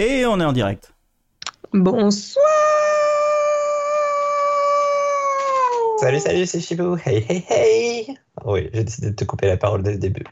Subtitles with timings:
[0.00, 0.94] Et on est en direct.
[1.74, 2.42] Bonsoir
[5.98, 6.96] Salut, salut, c'est Chibou.
[7.04, 8.18] Hey, hey, hey.
[8.46, 10.24] Oui, j'ai décidé de te couper la parole dès le début.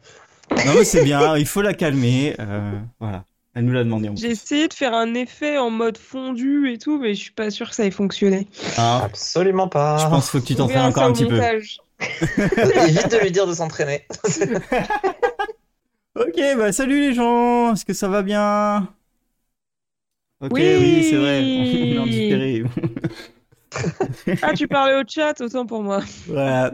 [0.50, 2.34] Non, mais c'est bien, il faut la calmer.
[2.40, 3.24] euh, voilà.
[3.54, 6.98] Elle nous l'a demandé J'ai essayé de faire un effet en mode fondu et tout,
[6.98, 8.48] mais je suis pas sûre que ça ait fonctionné.
[8.78, 9.98] Hein, Absolument pas.
[9.98, 11.34] je pense qu'il faut que tu On t'entraînes encore un petit peu.
[11.34, 11.76] montage.
[11.98, 14.06] Évite de lui dire de s'entraîner.
[16.18, 18.88] Ok, bah salut les gens, est-ce que ça va bien?
[20.40, 21.02] Ok, oui, Oui.
[21.02, 21.40] c'est vrai,
[21.82, 22.62] on est en différé.
[24.42, 26.00] Ah, tu parlais au chat, autant pour moi.
[26.26, 26.70] voilà.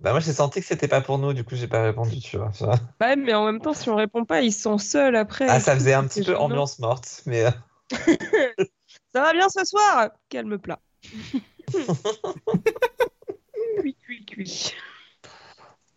[0.00, 2.36] bah moi j'ai senti que c'était pas pour nous, du coup j'ai pas répondu, tu
[2.36, 2.50] vois.
[3.00, 5.48] Ouais, mais en même temps, si on répond pas, ils sont seuls après.
[5.48, 6.44] Ah, ça faisait un petit peu gênant.
[6.44, 7.50] ambiance morte, mais euh,
[9.14, 10.10] Ça va bien ce soir?
[10.28, 10.80] Calme plat.
[13.80, 14.72] Cui, cui, cui.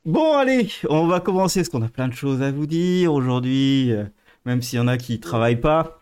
[0.05, 3.91] Bon, allez, on va commencer parce qu'on a plein de choses à vous dire aujourd'hui,
[3.91, 4.05] euh,
[4.45, 6.01] même s'il y en a qui travaillent pas.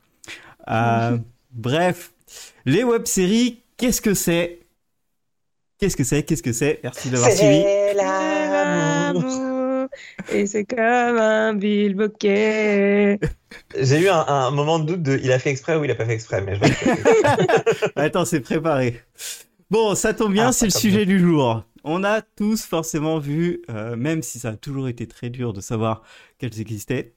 [0.69, 1.17] Euh,
[1.51, 2.13] bref,
[2.65, 4.59] les web-séries, qu'est-ce que c'est?
[5.79, 6.23] Qu'est-ce que c'est?
[6.23, 6.79] Qu'est-ce que c'est?
[6.83, 7.61] Merci d'avoir suivi.
[7.61, 9.23] c'est l'amour.
[10.31, 10.79] Et c'est comme
[11.17, 13.19] un bilboquet.
[13.77, 15.95] J'ai eu un, un moment de doute de il a fait exprès ou il a
[15.95, 19.01] pas fait exprès, mais je vois que- Attends, c'est préparé.
[19.69, 21.63] Bon, ça tombe bien, Ah, c'est le sujet du jour.
[21.83, 25.59] On a tous forcément vu, euh, même si ça a toujours été très dur de
[25.61, 26.03] savoir
[26.37, 27.13] qu'elles existaient.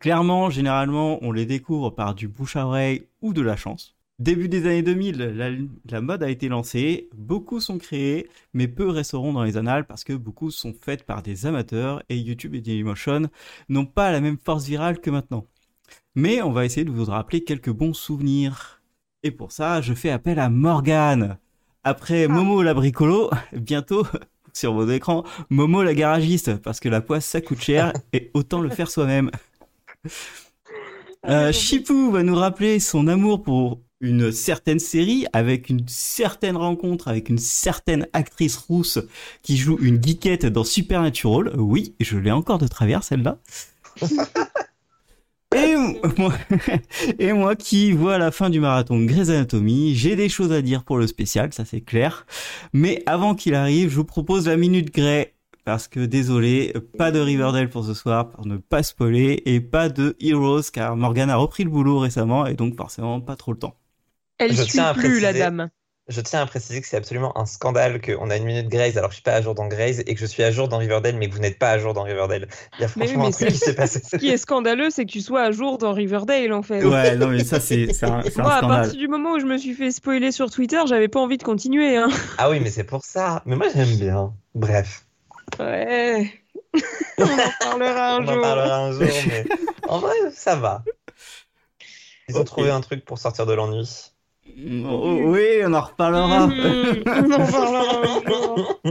[0.00, 3.96] Clairement, généralement, on les découvre par du bouche à oreille ou de la chance.
[4.18, 5.50] Début des années 2000, la,
[5.90, 10.04] la mode a été lancée, beaucoup sont créés, mais peu resteront dans les annales parce
[10.04, 13.28] que beaucoup sont faites par des amateurs et YouTube et Dailymotion
[13.68, 15.46] n'ont pas la même force virale que maintenant.
[16.14, 18.82] Mais on va essayer de vous rappeler quelques bons souvenirs.
[19.22, 21.38] Et pour ça, je fais appel à Morgane.
[21.84, 24.06] Après Momo la bricolo, bientôt
[24.54, 28.60] sur vos écrans, Momo la garagiste, parce que la poisse ça coûte cher et autant
[28.60, 29.30] le faire soi-même.
[31.26, 37.08] Euh, Chipou va nous rappeler son amour pour une certaine série avec une certaine rencontre
[37.08, 38.98] avec une certaine actrice rousse
[39.42, 41.52] qui joue une geekette dans Supernatural.
[41.56, 43.38] Oui, je l'ai encore de travers celle-là.
[45.52, 45.74] Et
[46.16, 46.32] moi,
[47.18, 50.84] et moi qui vois la fin du marathon Grey's Anatomy, j'ai des choses à dire
[50.84, 52.24] pour le spécial, ça c'est clair.
[52.72, 55.34] Mais avant qu'il arrive, je vous propose la minute Grey.
[55.70, 59.88] Parce que désolé, pas de Riverdale pour ce soir, pour ne pas spoiler, et pas
[59.88, 63.58] de Heroes, car Morgan a repris le boulot récemment, et donc forcément pas trop le
[63.58, 63.76] temps.
[64.38, 65.70] Elle Je suit tiens à plus, la préciser- dame.
[66.08, 69.10] Je tiens à préciser que c'est absolument un scandale qu'on a une minute Graze alors
[69.10, 70.78] que je suis pas à jour dans Graze et que je suis à jour dans
[70.78, 72.48] Riverdale mais que vous n'êtes pas à jour dans Riverdale.
[72.78, 74.00] Il y a Mais oui, franchement mais un truc c'est- qui s'est passé.
[74.04, 76.84] Ce qui est scandaleux, c'est que tu sois à jour dans Riverdale, en fait.
[76.84, 78.80] Ouais, non mais ça c'est un, c'est un Moi, à scandale.
[78.82, 81.44] partir du moment où je me suis fait spoiler sur Twitter, j'avais pas envie de
[81.44, 81.96] continuer.
[81.96, 82.08] Hein.
[82.38, 83.42] Ah oui, mais c'est pour ça.
[83.46, 84.32] Mais moi j'aime bien.
[84.56, 85.06] Bref,
[85.58, 86.32] Ouais.
[87.18, 88.36] On en parlera un on jour.
[88.38, 89.44] en parlera un jour, mais
[89.88, 90.82] en vrai ça va.
[92.28, 94.12] Ils ont trouvé un truc pour sortir de l'ennui.
[94.84, 96.46] Oh, oui, on en reparlera.
[96.46, 98.80] Mhm, on en parlera un jour.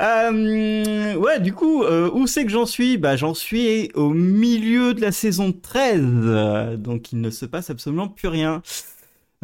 [0.00, 2.96] Euh, ouais, du coup, euh, où c'est que j'en suis?
[2.98, 7.70] Bah, j'en suis au milieu de la saison 13, euh, donc il ne se passe
[7.70, 8.62] absolument plus rien.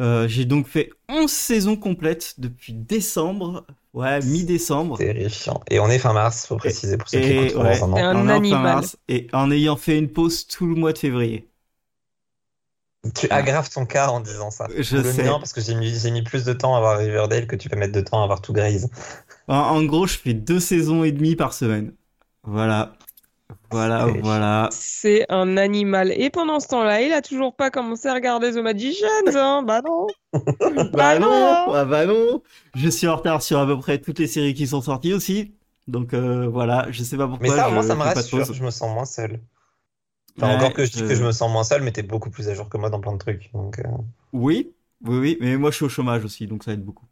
[0.01, 3.65] Euh, j'ai donc fait 11 saisons complètes depuis décembre,
[3.97, 4.97] ouais, mi-décembre.
[4.97, 5.61] Terrifiant.
[5.69, 7.81] Et on est fin mars, faut préciser pour ceux qui écoutent ouais.
[7.81, 10.97] un un En fin mars, et en ayant fait une pause tout le mois de
[10.97, 11.47] février.
[13.15, 14.67] Tu aggraves ton cas en disant ça.
[14.75, 15.23] Je le sais.
[15.23, 17.77] mien, parce que j'ai mis, mis plus de temps à avoir Riverdale que tu peux
[17.77, 18.89] mettre de temps à avoir tout Graze.
[19.47, 21.93] En, en gros, je fais deux saisons et demie par semaine.
[22.43, 22.93] Voilà.
[23.71, 24.69] Voilà, voilà.
[24.71, 26.11] C'est un animal.
[26.15, 29.81] Et pendant ce temps-là, il a toujours pas commencé à regarder The Magicians, hein Bah
[29.85, 30.07] non.
[30.93, 31.73] Bah non, non.
[31.73, 32.41] ah bah non.
[32.75, 35.53] Je suis en retard sur à peu près toutes les séries qui sont sorties aussi.
[35.87, 37.47] Donc euh, voilà, je sais pas pourquoi.
[37.47, 38.53] Mais ça, moins, ça me rassure.
[38.53, 39.41] Je me sens moins seul.
[40.37, 42.29] Enfin, Ouais, encore que je dis que je me sens moins seul, mais t'es beaucoup
[42.29, 43.51] plus à jour que moi dans plein de trucs.
[43.53, 43.83] Donc, euh,
[44.33, 44.71] Oui,
[45.05, 47.05] oui, oui, mais moi je suis au chômage aussi, donc ça aide beaucoup.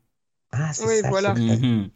[0.52, 1.10] Ah, c'est Oui, ça.
[1.10, 1.34] voilà.
[1.34, 1.58] le secret.
[1.68, 1.90] Mhm.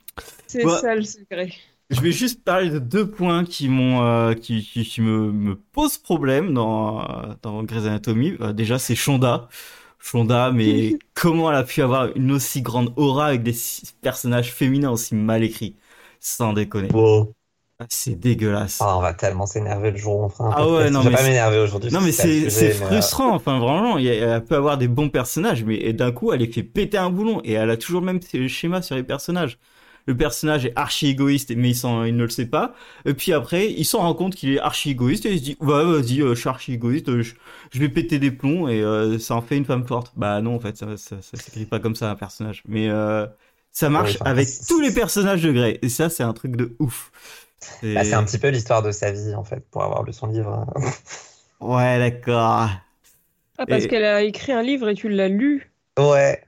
[0.47, 1.50] C'est Bah- ça le secret.
[1.90, 5.56] Je vais juste parler de deux points qui m'ont, euh, qui, qui, qui me, me
[5.56, 8.36] posent problème dans, euh, dans Grey's Anatomy.
[8.42, 9.50] Euh, déjà, c'est Shonda.
[10.00, 13.56] Shonda, mais comment elle a pu avoir une aussi grande aura avec des
[14.02, 15.76] personnages féminins aussi mal écrits?
[16.20, 16.90] Sans déconner.
[16.94, 17.34] Wow.
[17.80, 18.80] Ah, C'est dégueulasse.
[18.82, 20.74] Ah, on va tellement s'énerver le jour où on fera un Ah podcast.
[20.74, 21.92] ouais, non, Je vais mais pas m'énerver aujourd'hui.
[21.92, 25.09] Non mais c'est euh, frustrant, enfin vraiment, il y a- elle peut avoir des bons
[25.09, 28.06] personnages, mais d'un coup elle les fait péter un boulon et elle a toujours le
[28.08, 29.58] même schéma sur les personnages.
[30.09, 32.73] Le personnage est archi égoïste, mais il, s'en- il ne le sait pas.
[33.06, 35.58] Et puis après, il s'en rend compte qu'il est archi égoïste et il se dit,
[35.61, 37.35] ouais, vas-y, euh, je suis archi égoïste, euh, je,
[37.72, 40.14] je vais péter des plombs et euh, ça en fait une femme forte.
[40.17, 42.64] Bah non, en fait, ça, ça, ça s'écrit pas comme ça un personnage.
[42.67, 43.28] Mais euh,
[43.72, 45.79] ça marche avec c'est- tous les personnages de Grey.
[45.84, 47.11] Et ça, c'est un truc de ouf.
[47.84, 50.14] Et- bah, c'est un petit peu l'histoire de sa vie, en fait, pour avoir lu
[50.14, 50.66] son livre.
[51.61, 52.70] Ouais, d'accord.
[53.59, 55.72] Ah, parce Et- qu'elle a écrit un livre et tu l'as lu?
[55.97, 56.47] Ouais,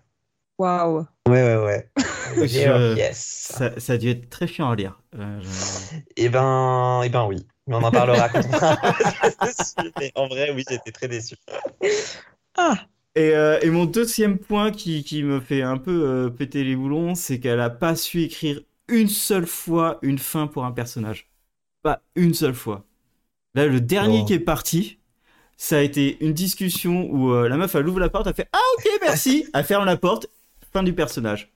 [0.57, 1.07] Waouh.
[1.31, 1.89] Ouais, ouais, ouais.
[2.47, 3.47] Je- yes.
[3.51, 4.99] Ça, ça a dû être très chiant à lire.
[5.15, 7.45] Euh, je- Eh ben, eh ben oui.
[7.67, 9.91] Mais on en parlera quand on dessus.
[9.99, 11.35] Mais en vrai, oui, j'étais très déçu.
[12.57, 12.75] Ah,
[13.15, 16.75] Et, euh, et mon deuxième point qui, qui me fait un peu euh, péter les
[16.75, 21.29] boulons, c'est qu'elle a pas su écrire une seule fois une fin pour un personnage.
[21.83, 22.85] Pas une seule fois.
[23.55, 24.25] Là, le dernier Oh.
[24.25, 24.99] qui est parti,
[25.57, 28.49] ça a été une discussion où euh, la meuf, elle ouvre la porte, elle fait
[28.53, 30.27] Ah, ok, merci, elle ferme la porte,
[30.73, 31.51] fin du personnage.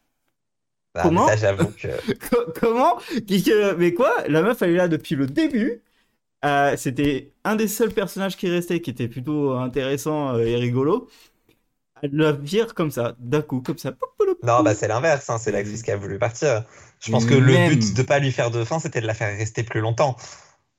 [0.93, 2.13] Bah, Comment mais ça, que.
[2.29, 2.97] Co- Comment
[3.77, 5.81] Mais quoi La meuf, elle est là depuis le début.
[6.45, 11.09] Euh, C'était un des seuls personnages qui restait, qui était plutôt intéressant euh, et rigolo.
[12.01, 13.93] Elle la vire comme ça, d'un coup, comme ça.
[14.43, 16.63] Non, bah c'est l'inverse, hein, c'est l'actrice qui a voulu partir.
[16.99, 19.35] Je pense que le but de pas lui faire de fin, c'était de la faire
[19.37, 20.15] rester plus longtemps.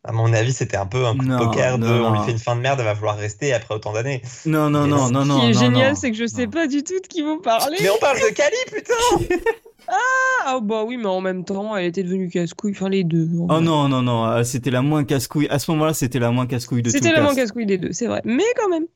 [0.07, 2.19] À mon avis, c'était un peu un coup de Non, poker de non, on lui
[2.21, 2.25] non.
[2.25, 4.23] fait une fin de merde, elle va vouloir rester après autant d'années.
[4.47, 5.41] Non, non, non, ce non, ce non.
[5.41, 5.95] qui est non, génial, non.
[5.97, 6.51] c'est que je sais Non.
[6.51, 7.77] pas du tout de qui vous parlez.
[7.81, 9.35] Mais on parle de Kali, putain
[9.89, 12.73] Ah, bah oui, mais en même temps, elle était devenue casse-couille.
[12.73, 13.29] Enfin, les deux.
[13.39, 13.61] Oh vrai.
[13.61, 15.47] non, non, non, euh, c'était la moins casse-couille.
[15.49, 18.07] À ce moment-là, c'était la moins casse-couille de C'était la moins casse-couille des deux, c'est
[18.07, 18.21] vrai.
[18.25, 18.87] Mais quand même.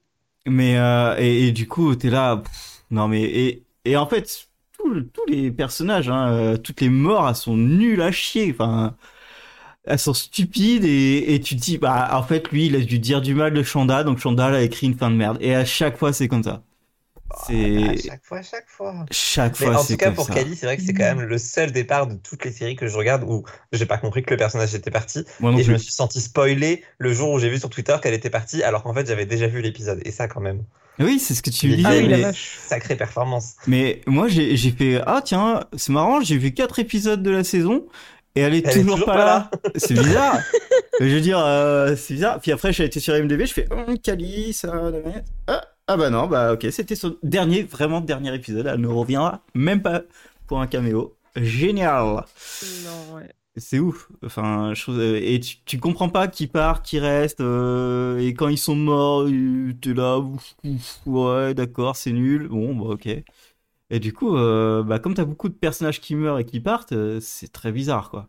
[0.46, 2.38] Mais euh, et, et du coup, t'es là.
[2.38, 4.48] pff, non mais et, et en fait,
[4.78, 8.50] tous les personnages, hein, euh, toutes les morts, elles sont nulles à chier.
[8.52, 8.94] Enfin,
[9.84, 12.98] elles sont stupides et, et tu te dis, bah en fait, lui, il a dû
[12.98, 15.38] dire du mal de Shonda, donc Shonda a écrit une fin de merde.
[15.40, 16.62] Et à chaque fois, c'est comme ça.
[17.84, 19.08] À C'est chaque fois, à chaque fois.
[19.10, 20.30] chaque Mais fois, en tout cas, comme pour ça.
[20.30, 22.86] Kali, c'est vrai que c'est quand même le seul départ de toutes les séries que
[22.88, 25.24] je regarde où j'ai pas compris que le personnage était parti.
[25.38, 27.96] Moi non Et je me suis senti spoilé le jour où j'ai vu sur Twitter
[28.02, 30.00] qu'elle était partie, alors qu'en fait, j'avais déjà vu l'épisode.
[30.04, 30.64] Et ça, quand même,
[30.98, 32.02] Oui, c'est ce que tu Ah disais.
[32.02, 32.32] Ah oui, mais...
[32.68, 33.56] sacrée performance.
[33.66, 37.44] mais moi, j'ai j'ai fait ah tiens, c'est marrant, j'ai vu quatre épisodes de la
[37.44, 37.86] saison.
[38.36, 39.50] Et elle est Elle est toujours, toujours pas pas là.
[39.76, 40.38] C'est bizarre.
[41.00, 42.40] je veux dire, euh, c'est bizarre.
[42.40, 44.92] Puis après, j'ai été sur IMDb, je fais hum, Kali, ça.
[45.46, 48.66] Ah, ah bah non, bah ok, c'était son dernier, vraiment dernier épisode.
[48.66, 50.02] Elle ne reviendra même pas
[50.46, 51.16] pour un caméo.
[51.36, 52.04] Génial.
[52.84, 53.28] Non, ouais.
[53.56, 54.08] C'est ouf.
[54.24, 57.40] Enfin, je trouve- et tu, tu comprends pas qui part, qui reste.
[57.40, 62.46] euh, et quand ils sont morts, euh, t'es là, ouf, ouf, ouais, d'accord, c'est nul.
[62.48, 63.08] Bon, bah ok.
[63.90, 66.92] Et du coup, euh, bah, comme t'as beaucoup de personnages qui meurent et qui partent,
[66.92, 68.28] euh, c'est très bizarre, quoi.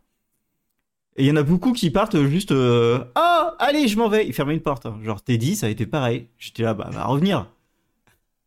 [1.16, 4.26] Et il y en a beaucoup qui partent juste, euh, ah, allez, je m'en vais.
[4.26, 4.86] Ils ferment une porte.
[4.86, 4.98] hein.
[5.02, 6.28] Genre Teddy, ça a été pareil.
[6.38, 7.48] J'étais là, bah, va revenir.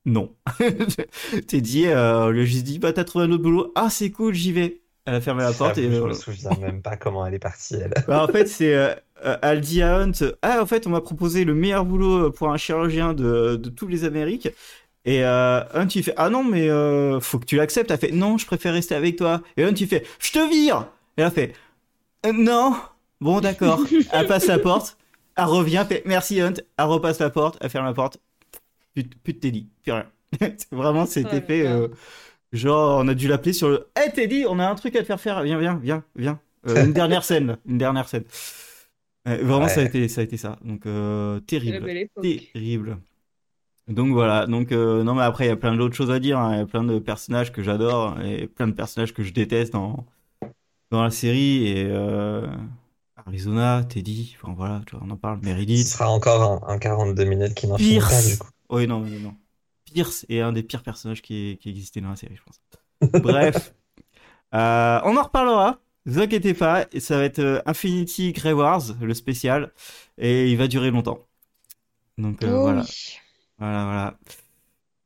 [0.05, 0.35] Non.
[1.47, 3.71] Teddy, euh, on lui a juste dit, bah, t'as trouvé un autre boulot.
[3.75, 4.81] Ah, c'est cool, j'y vais.
[5.05, 5.91] Elle a fermé la porte et.
[5.91, 7.93] Je euh, me souviens même pas comment elle est partie, elle.
[8.07, 11.01] bah, en fait, c'est euh, euh, elle dit à Hunt Ah, en fait, on m'a
[11.01, 14.49] proposé le meilleur boulot pour un chirurgien de, de tous les Amériques.
[15.05, 17.91] Et euh, Hunt, il fait Ah non, mais euh, faut que tu l'acceptes.
[17.91, 19.41] Elle fait Non, je préfère rester avec toi.
[19.55, 20.87] Et Hunt, il fait Je te vire
[21.17, 21.53] Et elle fait
[22.25, 22.75] Euh, Non,
[23.21, 23.81] bon, d'accord.
[24.11, 24.97] elle passe la porte,
[25.37, 26.53] elle revient, fait Merci Hunt.
[26.77, 28.17] Elle repasse la porte, elle ferme la porte.
[28.93, 30.05] Plus, de- plus de Teddy, plus rien.
[30.71, 31.67] Vraiment, c'était Ouais, ouais.
[31.67, 31.87] euh,
[32.51, 35.05] genre, on a dû l'appeler sur le Hey Teddy, on a un truc à te
[35.05, 35.43] faire faire.
[35.43, 36.39] Viens, viens, viens, viens.
[36.67, 38.23] Une dernière scène, une dernière scène.
[39.25, 40.57] Vraiment, ça a été, ça a été ça.
[40.63, 40.81] Donc
[41.45, 41.85] terrible,
[42.53, 42.97] terrible.
[43.87, 44.47] Donc voilà.
[44.47, 46.39] Donc euh, non, mais après il y a plein d'autres choses à dire.
[46.39, 46.53] hein.
[46.55, 49.73] Il y a plein de personnages que j'adore et plein de personnages que je déteste
[49.73, 50.05] dans
[50.91, 52.47] dans la série et euh,
[53.17, 54.35] Arizona, Teddy.
[54.41, 55.41] Enfin voilà, tu vois, on en parle.
[55.41, 55.87] Ce Meredith.
[55.87, 58.23] sera encore un, un 42 minutes qui n'en finit pas, Pierce.
[58.23, 58.49] du coup.
[58.69, 59.35] Oui, non, mais non.
[59.85, 62.61] Pierce est un des pires personnages qui, qui existait dans la série, je pense.
[63.15, 63.73] Bref,
[64.55, 65.79] Euh, on en reparlera.
[66.05, 69.73] Ne vous inquiétez pas, et ça va être euh, Infinity Grey Wars, le spécial,
[70.17, 71.19] et il va durer longtemps.
[72.17, 73.19] Donc euh, Oh voilà, oui.
[73.57, 74.19] Voilà, voilà.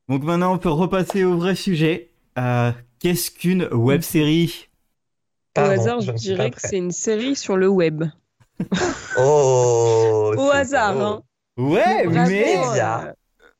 [0.09, 2.11] Donc maintenant, on peut repasser au vrai sujet.
[2.37, 4.69] Euh, Qu'est-ce qu'une web série?
[5.55, 6.59] Au Pardon, hasard, je je ne suis pas dirais que prêt.
[6.59, 8.03] c'est une série sur le web.
[9.15, 11.01] Oh, Au c'est hasard, beau.
[11.01, 11.23] hein.
[11.57, 13.11] Ouais, mais Wikipédia.
[13.11, 13.13] euh,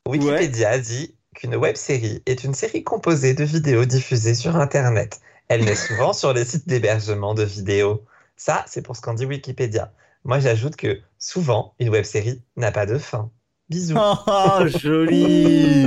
[0.06, 5.20] Wikipédia dit qu'une web série est une série composée de vidéos diffusées sur Internet.
[5.48, 8.04] Elle naît souvent sur les sites d'hébergement de vidéos.
[8.36, 9.92] Ça, c'est pour ce qu'en dit Wikipédia.
[10.24, 13.30] Moi, j'ajoute que souvent, une web série n'a pas de fin.
[13.70, 13.96] Bisous.
[13.96, 15.86] oh, joli.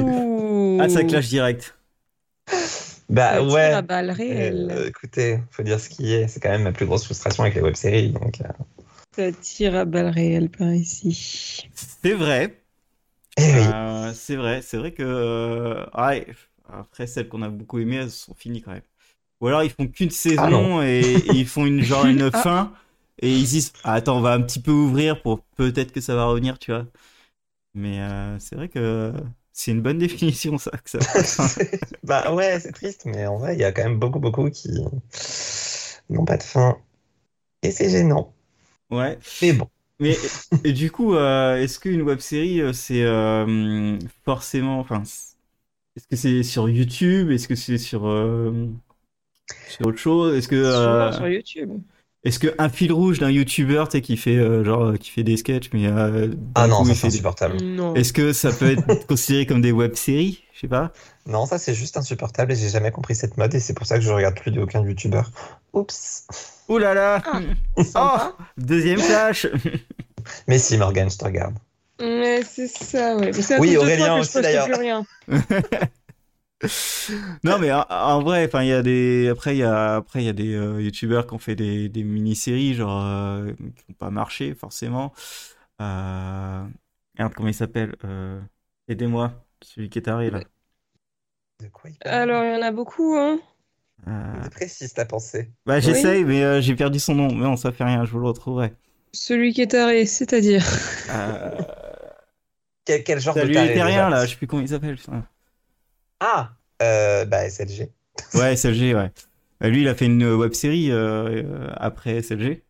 [0.77, 1.75] Ah, ça clash direct.
[3.09, 3.71] Bah Ça tire ouais.
[3.71, 4.71] à balles réelles.
[4.71, 6.27] Euh, écoutez, faut dire ce qui est.
[6.27, 8.11] C'est quand même ma plus grosse frustration avec les web séries.
[8.11, 8.47] Donc, euh,
[9.15, 11.69] Ça tire à balles réelles par ici.
[11.75, 12.63] C'est vrai.
[13.37, 13.73] eh oui.
[13.73, 16.27] Euh, c'est vrai, c'est vrai que euh, ouais,
[16.69, 18.81] après celles qu'on a beaucoup aimées, elles sont finies quand même.
[19.41, 20.81] Ou alors ils font qu'une saison non.
[20.83, 22.41] et, et ils font une genre une Ah.
[22.43, 22.73] fin
[23.21, 26.15] et ils disent ah, attends on va un petit peu ouvrir pour peut-être que ça
[26.15, 26.87] va revenir tu vois.
[27.73, 29.13] Mais euh, c'est vrai que
[29.51, 30.71] c'est une bonne définition ça.
[30.71, 30.99] Que ça...
[32.03, 34.69] bah ouais, c'est triste, mais en vrai, il y a quand même beaucoup, beaucoup qui
[36.09, 36.77] n'ont pas de fin.
[37.63, 38.33] Et c'est gênant.
[38.91, 39.17] ouais.
[39.41, 39.69] Mais bon.
[39.99, 40.17] Mais
[40.63, 46.15] et du coup, euh, est-ce qu'une web série, euh, c'est euh, forcément, enfin, est-ce que
[46.15, 48.67] c'est sur YouTube, est-ce que c'est sur euh,
[49.67, 51.71] sur autre chose, est-ce que sur YouTube.
[52.23, 55.09] Est-ce que un fil rouge d'un YouTuber, tu sais, qui fait euh, genre euh, qui
[55.11, 57.57] fait des sketchs, mais euh, Ah non, coup, ça c'est des- insupportable.
[57.95, 60.43] Est-ce que ça peut être considéré comme des web-séries?
[60.53, 60.91] Je sais pas.
[61.25, 63.95] Non, ça c'est juste insupportable et j'ai jamais compris cette mode et c'est pour ça
[63.97, 65.31] que je regarde plus d'aucun youtubeur.
[65.73, 66.27] Oups.
[66.69, 67.41] Ouh là là Ah.
[68.35, 69.47] Oh Deuxième flash
[70.47, 71.55] Mais si, Morgan, je te regarde.
[71.99, 73.31] Ouais, c'est ça, ouais.
[73.35, 74.67] Mais Oui, Aurélien aussi, d'ailleurs.
[76.63, 77.39] Rien.
[77.43, 80.21] Non mais en, en vrai, enfin il y a des après il y a après
[80.23, 83.85] il y a des euh, youtubeurs qui ont fait des, des mini-séries genre euh, qui
[83.89, 85.13] n'ont pas marché forcément.
[85.81, 86.65] Euh...
[87.17, 88.41] Merde, comment il s'appelle euh...
[88.87, 90.41] Aidez-moi, celui qui est taré là.
[91.59, 92.15] De quoi il parle?
[92.15, 93.39] Alors, il y en a beaucoup, hein.
[94.07, 94.49] Euh...
[94.51, 95.51] Précise ta pensée.
[95.65, 97.27] Bah j'essaye mais euh, j'ai perdu son nom.
[97.33, 98.73] Mais non, ça fait rien, je vous le retrouverai.
[99.13, 100.65] Celui qui est taré, c'est-à-dire.
[101.09, 101.51] Euh...
[102.85, 104.09] Quel, quel genre de lui taré terrien déjà?
[104.09, 104.97] là, je sais plus comment il s'appelle.
[104.97, 105.25] putain.
[106.25, 107.91] Ah euh, Bah SLG.
[108.35, 109.11] Ouais, SLG, ouais.
[109.61, 112.63] Euh, Lui, il a fait une web série euh, après SLG.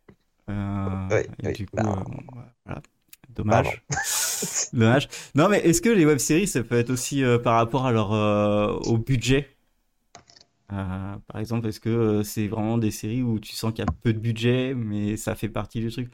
[0.50, 2.82] Euh, Oui, et oui, du coup, bah, euh, voilà.
[3.30, 3.82] Dommage.
[4.72, 5.08] Dommage.
[5.36, 7.92] Non, mais est-ce que les web séries, ça peut être aussi euh, par rapport à
[7.92, 9.48] leur euh, au budget?
[10.72, 13.88] Euh, Par exemple, est-ce que euh, c'est vraiment des séries où tu sens qu'il y
[13.88, 16.10] a peu de budget, mais ça fait partie du truc?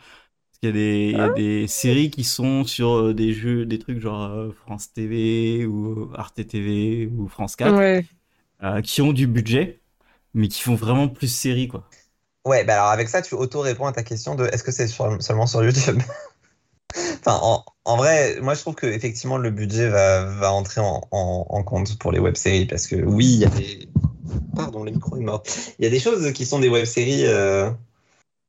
[0.62, 3.32] Parce qu'il y a des, il y a des séries qui sont sur euh, des
[3.32, 8.06] jeux, des trucs genre euh, France TV ou Arte TV ou France 4 Ouais.
[8.64, 9.82] euh, qui ont du budget,
[10.34, 11.88] mais qui font vraiment plus série, quoi.
[12.46, 15.22] Ouais, bah alors avec ça, tu auto-réponds à ta question de est-ce que c'est sur-
[15.22, 16.00] seulement sur YouTube?
[17.20, 21.02] Enfin, en, en vrai, moi je trouve que effectivement le budget va, va entrer en,
[21.10, 23.88] en- en compte pour les web-séries parce que oui, il y a des.
[24.56, 25.42] Pardon, le micro est mort.
[25.78, 27.70] Il y a des choses qui sont des web-séries, euh,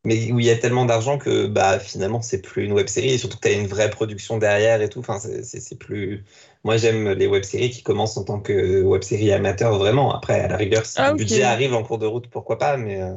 [0.06, 3.18] mais où il y a tellement d'argent que bah finalement c'est plus une web-série et
[3.18, 5.00] surtout que tu as une vraie production derrière et tout.
[5.00, 6.24] Enfin, c'est- c'est c'est plus.
[6.64, 10.14] Moi j'aime les web-séries qui commencent en tant que web-série amateur vraiment.
[10.16, 12.78] Après, à la rigueur, si Ah, le budget arrive en cours de route, pourquoi pas,
[12.78, 13.02] mais.
[13.02, 13.14] euh,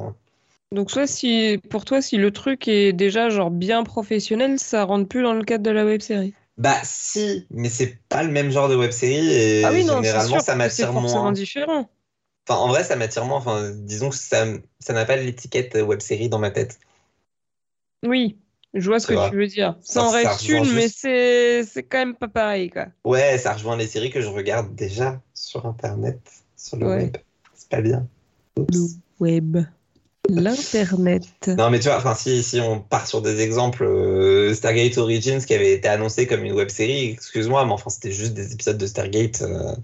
[0.71, 5.07] Donc, soit si, pour toi, si le truc est déjà genre bien professionnel, ça rentre
[5.07, 6.35] plus dans le cadre de la web série.
[6.57, 10.01] Bah si, mais c'est pas le même genre de web série et Ah oui, non,
[10.03, 11.33] c'est généralement sûr, ça parce que c'est m'attire forcément moins.
[11.33, 11.89] différent.
[12.47, 13.37] Enfin, en vrai, ça m'attire moins.
[13.37, 14.45] Enfin, disons que ça,
[14.79, 16.79] ça n'a pas l'étiquette web série dans ma tête.
[18.05, 18.37] Oui,
[18.73, 19.29] je vois ce que vrai.
[19.31, 19.77] tu veux dire.
[19.81, 22.85] Ça- Ça en reste une, mais juste- c'est c'est quand même pas pareil, quoi.
[23.03, 26.19] Ouais, ça rejoint les séries que je regarde déjà sur Internet,
[26.55, 26.95] sur le Ouais.
[27.05, 27.17] web.
[27.55, 28.07] C'est pas bien.
[28.57, 28.95] Oups.
[29.19, 29.57] web.
[30.29, 31.23] L'internet.
[31.47, 35.39] Non, mais tu vois, enfin, si, si on part sur des exemples, euh, Stargate Origins
[35.45, 38.77] qui avait été annoncé comme une web série, excuse-moi, mais enfin, c'était juste des épisodes
[38.77, 39.75] de Stargate euh,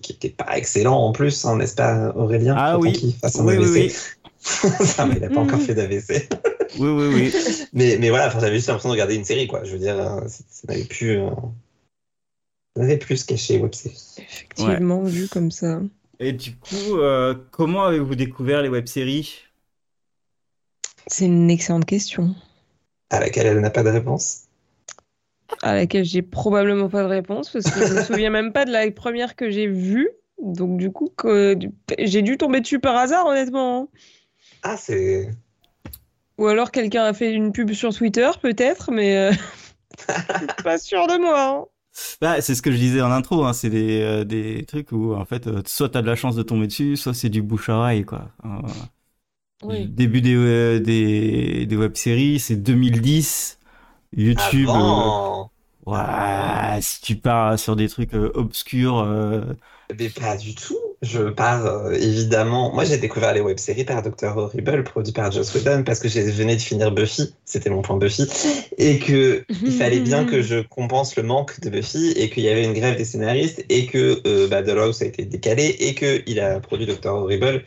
[0.00, 2.56] qui étaient pas excellents en plus, hein, n'est-ce pas, Aurélien?
[2.56, 2.92] Ah oui.
[2.92, 3.68] qu'il fasse un Oui, AVC.
[3.70, 3.92] oui.
[4.40, 6.28] Ça, mais il a pas encore fait d'AVC.
[6.76, 7.32] Oui, oui, oui.
[7.72, 9.62] Mais, mais voilà, enfin, j'avais juste l'impression de regarder une série, quoi.
[9.62, 11.30] Je veux dire, euh, ça n'avait plus, euh,
[12.76, 14.00] ça n'avait plus se cacher web série.
[14.18, 15.80] Effectivement, vu comme ça.
[16.18, 19.44] Et du coup, euh, comment avez-vous découvert les web-séries?
[21.06, 22.34] C'est une excellente question,
[23.10, 24.43] À laquelle elle n'a pas de réponse.
[25.62, 28.72] À laquelle j'ai probablement pas de réponse, parce que je me souviens même pas de
[28.72, 30.10] la première que j'ai vue.
[30.42, 31.56] Donc du coup, que...
[31.98, 33.82] j'ai dû tomber dessus par hasard, honnêtement.
[33.82, 33.88] hein.
[34.62, 35.30] Ah, c'est.
[36.38, 39.32] Ou alors quelqu'un a fait une pub sur Twitter, peut-être, mais euh,
[40.28, 41.40] je suis pas sûr de moi.
[41.48, 41.64] hein.
[42.20, 45.14] Bah, c'est ce que je disais en intro, hein, c'est des, euh, des trucs où,
[45.14, 47.68] en fait, euh, soit t'as de la chance de tomber dessus, soit c'est du bouche
[47.68, 48.32] à oreille, quoi.
[48.44, 48.48] Euh,
[49.68, 53.58] Le début des, euh, des, des web-séries, c'est 2010.
[54.16, 55.50] YouTube, Avant.
[55.86, 59.42] euh, ouais, si tu pars sur des trucs euh, obscurs, euh,
[59.98, 60.76] Mais pas du tout.
[61.02, 62.72] Je pars euh, évidemment.
[62.72, 64.36] Moi, j'ai découvert les web-séries par Dr.
[64.36, 67.34] Horrible, produit par Joss Whedon, parce que je venais de finir Buffy.
[67.44, 68.24] C'était mon point Buffy.
[68.78, 72.48] Et que il fallait bien que je compense le manque de Buffy, et qu'il y
[72.48, 76.40] avait une grève des scénaristes, et que euh, bah, Dollhouse a été décalé, et qu'il
[76.40, 77.12] a produit Dr.
[77.12, 77.64] Horrible.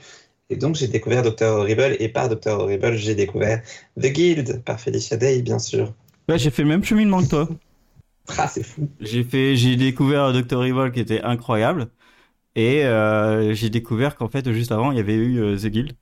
[0.49, 1.45] Et donc, j'ai découvert Dr.
[1.47, 2.59] Horrible, et par Dr.
[2.59, 3.61] Horrible, j'ai découvert
[4.01, 5.93] The Guild, par Felicia Day, bien sûr.
[6.29, 7.49] Ouais, j'ai fait le même cheminement que toi.
[8.37, 8.89] Ah, c'est fou.
[8.99, 10.63] J'ai fait, j'ai découvert Dr.
[10.63, 11.89] Evil qui était incroyable.
[12.55, 15.93] Et euh, j'ai découvert qu'en fait, juste avant, il y avait eu euh, The Guild.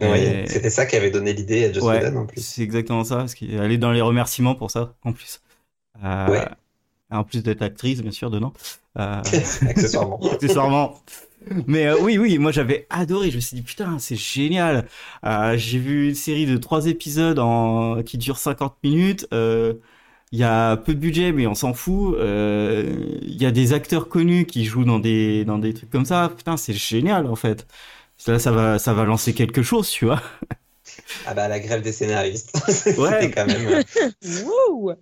[0.00, 2.42] Et- C'était ça qui avait donné l'idée à Ouais, Whedon, en plus.
[2.42, 5.42] c'est exactement ça, parce qu'elle est dans les remerciements pour ça, en plus.
[6.04, 6.48] Euh, Ouais.
[7.10, 8.52] En plus d'être actrice, bien sûr, dedans.
[8.98, 9.22] Euh,
[9.68, 10.20] Accessoirement.
[10.32, 11.00] accessoirement.
[11.66, 13.30] Mais euh, oui, oui, moi j'avais adoré.
[13.30, 14.86] Je me suis dit, putain, c'est génial.
[15.26, 18.02] Euh, j'ai vu une série de trois épisodes en...
[18.02, 19.26] qui dure 50 minutes.
[19.32, 19.74] Euh,
[20.32, 22.16] Il y a peu de budget, mais on s'en fout.
[22.18, 26.06] Euh, Il y a des acteurs connus qui jouent dans des, dans des trucs comme
[26.06, 26.32] ça.
[26.36, 27.66] Putain, c'est génial en fait.
[28.26, 30.22] Là, ça va, ça va lancer quelque chose, tu vois.
[31.26, 32.52] Ah bah la grève des scénaristes.
[32.98, 33.20] Ouais.
[33.20, 33.82] C'était quand même.
[34.44, 34.96] Wouh Non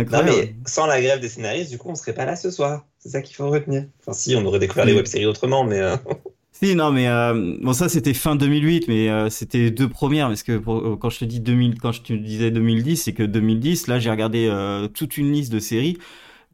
[0.00, 0.30] Incroyable.
[0.30, 2.86] mais sans la grève des scénaristes, du coup, on serait pas là ce soir.
[3.02, 3.86] C'est ça qu'il faut retenir.
[4.00, 5.96] Enfin, si, on aurait découvert les web-séries autrement, mais euh,
[6.52, 10.42] Si, non, mais euh, bon, ça c'était fin 2008, mais euh, c'était deux premières, parce
[10.42, 13.86] que pour- quand je te dis 2000, quand je te disais 2010, c'est que 2010,
[13.86, 15.98] là j'ai regardé euh, toute une liste de séries,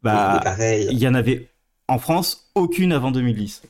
[0.03, 0.89] bah pareil.
[0.89, 1.49] il y en avait
[1.87, 3.63] en France aucune avant 2010.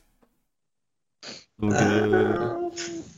[1.59, 2.59] Donc, Ah,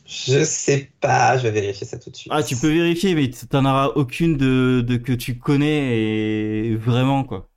[0.06, 2.34] Je sais pas, je vais vérifier ça tout de suite.
[2.34, 5.98] ah, tu peux vérifier, mais t'en auras aucune de, de que tu connais
[6.68, 7.50] et vraiment quoi.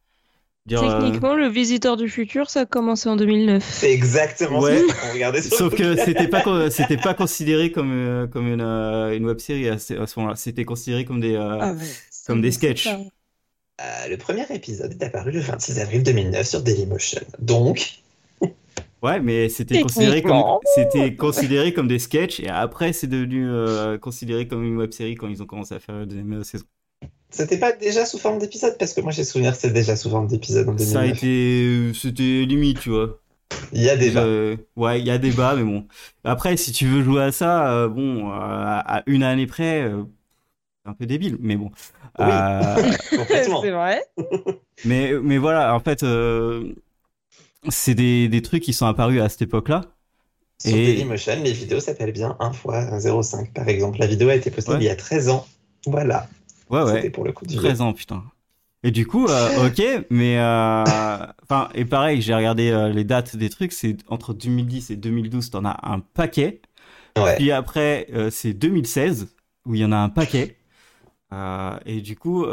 [0.67, 3.63] Dire, euh, Techniquement, le visiteur du futur, ça a commencé en 2009.
[3.63, 4.79] C'est exactement Ouais.
[4.79, 8.25] ce qu'on regardait sur Sauf que le- c'était pas con- c'était pas considéré comme euh,
[8.25, 10.35] comme une euh, une web série à ce, moment-là.
[10.35, 11.85] C'était considéré comme des euh, Ah ouais.
[12.25, 12.87] comme des sketchs.
[12.87, 17.21] Euh, le premier épisode est apparu le 26 avril 2009 sur Dailymotion.
[17.37, 17.99] Donc,
[19.03, 20.61] Ouais, mais c'était considéré comme Techniquement.
[20.73, 25.13] c'était considéré comme des sketchs et après c'est devenu euh, considéré comme une web série
[25.13, 26.65] quand ils ont commencé à faire la deuxième saison.
[27.35, 28.77] C'était pas déjà sous forme d'épisode?
[28.77, 30.93] Parce que moi, j'ai souvenir que c'était déjà sous forme d'épisode en 2009.
[30.93, 33.19] Ça a été c'était limite, tu vois.
[33.73, 34.23] Il y a débat.
[34.23, 35.85] Euh, ouais, il y a débat, mais bon.
[36.23, 40.03] Après, si tu veux jouer à ça, euh, bon, euh, à une année près, euh,
[40.83, 41.71] c'est un peu débile, mais bon.
[42.19, 42.25] Oui.
[42.27, 43.61] Euh, Complètement.
[43.61, 44.01] C'est vrai.
[44.83, 46.73] Mais, mais voilà, en fait, euh,
[47.69, 49.85] c'est des, des trucs qui sont apparus à cette époque-là.
[50.61, 53.99] Sur Et- Dailymotion, les vidéos s'appellent bien 1 fois 0,5 par exemple.
[53.99, 54.77] La vidéo a été postée Ouais.
[54.81, 55.47] il y a 13 ans.
[55.87, 56.27] Voilà.
[56.69, 56.95] Ouais, ouais.
[56.95, 58.23] C'était pour le coup du 13 ans, putain.
[58.85, 60.83] Et du coup, euh, ok, mais euh,
[61.41, 65.49] enfin, et pareil, j'ai regardé euh, les dates des trucs, c'est entre 2010 et 2012,
[65.49, 66.61] t'en as un paquet.
[67.17, 67.35] Ouais.
[67.35, 70.57] Puis après, c'est 2016 où il y en a un paquet.
[71.87, 72.45] Et du coup,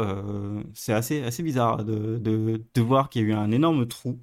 [0.73, 4.17] c'est assez, assez bizarre de, de, de voir qu'il y a eu un énorme trou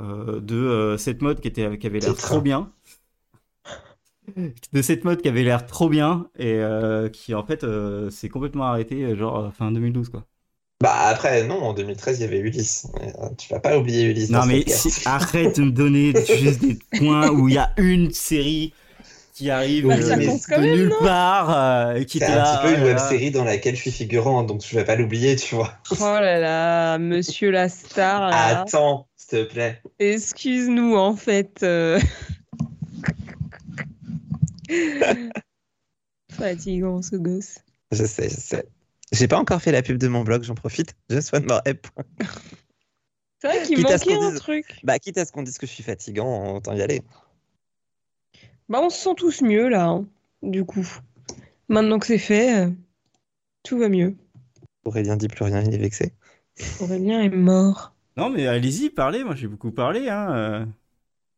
[0.00, 2.72] de cette mode qui, était, qui avait l'air trop bien.
[4.72, 8.28] De cette mode qui avait l'air trop bien et euh, qui en fait euh, s'est
[8.28, 10.26] complètement arrêté euh, genre fin 2012 quoi.
[10.80, 12.86] Bah après, non, en 2013, il y avait Ulysse.
[13.36, 14.30] Tu vas pas oublier Ulysse.
[14.30, 18.12] Non mais si- arrête de me donner juste des points où il y a une
[18.12, 18.72] série
[19.34, 20.06] qui arrive Bah, euh,
[20.56, 22.58] de nulle part euh, et qui C'est était un là.
[22.60, 25.36] petit peu une web série dans laquelle je suis figurant, donc je vais pas l'oublier,
[25.36, 25.72] tu vois.
[25.90, 28.60] Oh là là, monsieur la star, là.
[28.60, 29.82] Attends, s'il te plaît.
[29.98, 31.64] Excuse-nous, en fait.
[34.70, 35.28] Euh.
[36.32, 37.58] Fatigant, ce gosse.
[37.92, 38.68] Je sais, je sais.
[39.12, 40.94] J'ai pas encore fait la pub de mon blog, j'en profite.
[41.08, 41.86] Just one more app.
[43.40, 44.80] C'est vrai qu'il manquait un dise- truc.
[44.84, 47.02] Bah, quitte à ce qu'on dise que je suis fatigant, autant y aller.
[48.68, 50.06] Bah, on se sent tous mieux, là, hein,
[50.42, 50.86] du coup.
[51.68, 52.70] Maintenant que c'est fait, euh,
[53.62, 54.16] tout va mieux.
[54.84, 56.12] Aurélien dit plus rien, il est vexé.
[56.80, 57.94] Aurélien est mort.
[58.16, 59.22] Non mais allez-y, parlez.
[59.22, 60.08] Moi j'ai beaucoup parlé.
[60.08, 60.68] Hein.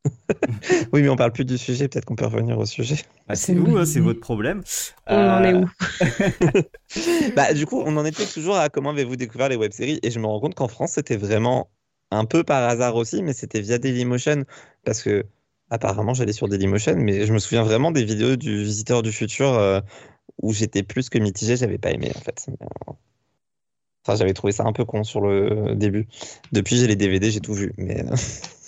[0.92, 2.96] Oui, mais on parle plus du sujet, peut-être qu'on peut revenir au sujet.
[3.28, 4.62] Ah, C'est vous, hein, c'est votre problème?
[5.08, 5.68] On en est Euh, où?
[7.36, 10.18] Bah, du coup, on en était toujours à comment avez-vous découvert les web-séries et je
[10.18, 11.70] me rends compte qu'en France, c'était vraiment
[12.10, 14.44] un peu par hasard aussi, mais c'était via Dailymotion
[14.84, 15.24] parce que
[15.70, 19.54] apparemment, j'allais sur Dailymotion, mais je me souviens vraiment des vidéos du Visiteur du Futur
[19.54, 19.80] euh,
[20.42, 22.46] où j'étais plus que mitigé, j'avais pas aimé en fait.
[24.04, 26.08] Enfin, j'avais trouvé ça un peu con sur le début.
[26.52, 28.16] Depuis, j'ai les DVD, j'ai tout vu, mais euh,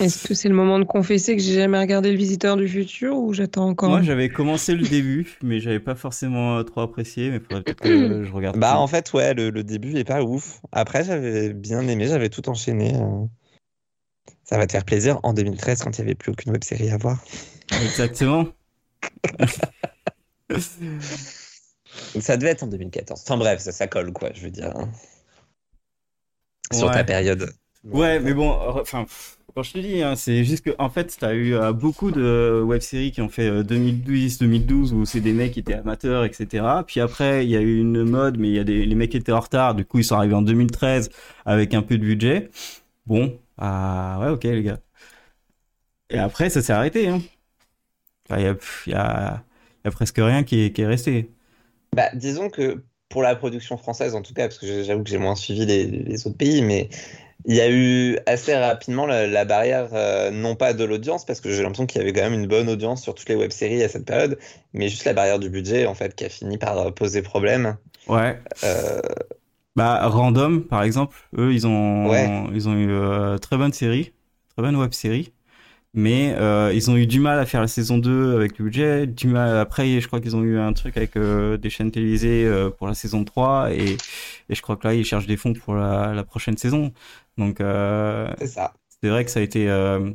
[0.00, 3.16] Est-ce que c'est le moment de confesser que j'ai jamais regardé Le Visiteur du Futur
[3.16, 7.30] ou j'attends encore Moi j'avais commencé le début, mais j'avais pas forcément euh, trop apprécié.
[7.30, 8.58] Mais faudrait peut-être que je regarde.
[8.58, 10.60] bah en fait, ouais, le, le début est pas ouf.
[10.72, 12.96] Après, j'avais bien aimé, j'avais tout enchaîné.
[12.96, 13.24] euh.
[14.42, 16.90] Ça va te faire plaisir en 2013 quand il n'y avait plus aucune web série
[16.90, 17.22] à voir.
[17.82, 18.46] Exactement.
[20.50, 23.22] Donc ça devait être en 2014.
[23.22, 24.72] Enfin bref, ça, ça colle quoi, je veux dire.
[24.76, 24.90] hein.
[26.72, 26.94] Sur Ouais.
[26.94, 27.52] ta période.
[27.84, 29.06] Ouais, mais bon, enfin,
[29.54, 32.60] quand je te dis, hein, c'est juste que, en fait, t'as eu euh, beaucoup de
[32.64, 36.64] web-séries qui ont fait euh, 2010, 2012, où c'est des mecs qui étaient amateurs, etc.
[36.86, 39.10] Puis après, il y a eu une mode, mais il y a des, les mecs
[39.10, 41.10] qui étaient en retard, du coup, ils sont arrivés en 2013
[41.46, 42.50] avec un peu de budget.
[43.06, 44.80] Bon, ah, ouais, ok, les gars.
[46.10, 47.22] Et après, ça s'est arrêté, hein.
[48.28, 49.42] Enfin, il y a,
[49.84, 51.30] il il presque rien qui est, resté.
[51.94, 55.18] Bah, disons que pour la production française en tout cas, parce que j'avoue que j'ai
[55.18, 56.88] moins suivi les autres pays, mais
[57.46, 61.40] il y a eu assez rapidement la, la barrière, euh, non pas de l'audience, parce
[61.40, 63.82] que j'ai l'impression qu'il y avait quand même une bonne audience sur toutes les web-séries
[63.82, 64.38] à cette période,
[64.72, 67.76] mais juste la barrière du budget en fait qui a fini par euh, poser problème.
[68.06, 68.40] Ouais.
[68.64, 69.00] Euh,
[69.76, 72.30] Bah, Random, par exemple, eux, ils ont, Ouais.
[72.54, 74.12] ils ont eu euh, très bonne série,
[74.50, 75.32] très bonne web série,
[75.94, 76.34] mais
[76.74, 79.56] ils ont eu du mal à faire la saison 2 avec le budget, du mal
[79.58, 83.24] après, je crois qu'ils ont eu un truc avec des chaînes télévisées pour la saison
[83.24, 83.94] 3, et,
[84.48, 86.92] et je crois que là, ils cherchent des fonds pour la, la prochaine saison.
[87.38, 88.32] Donc, euh,
[89.02, 90.12] c'est vrai que ça a été, euh,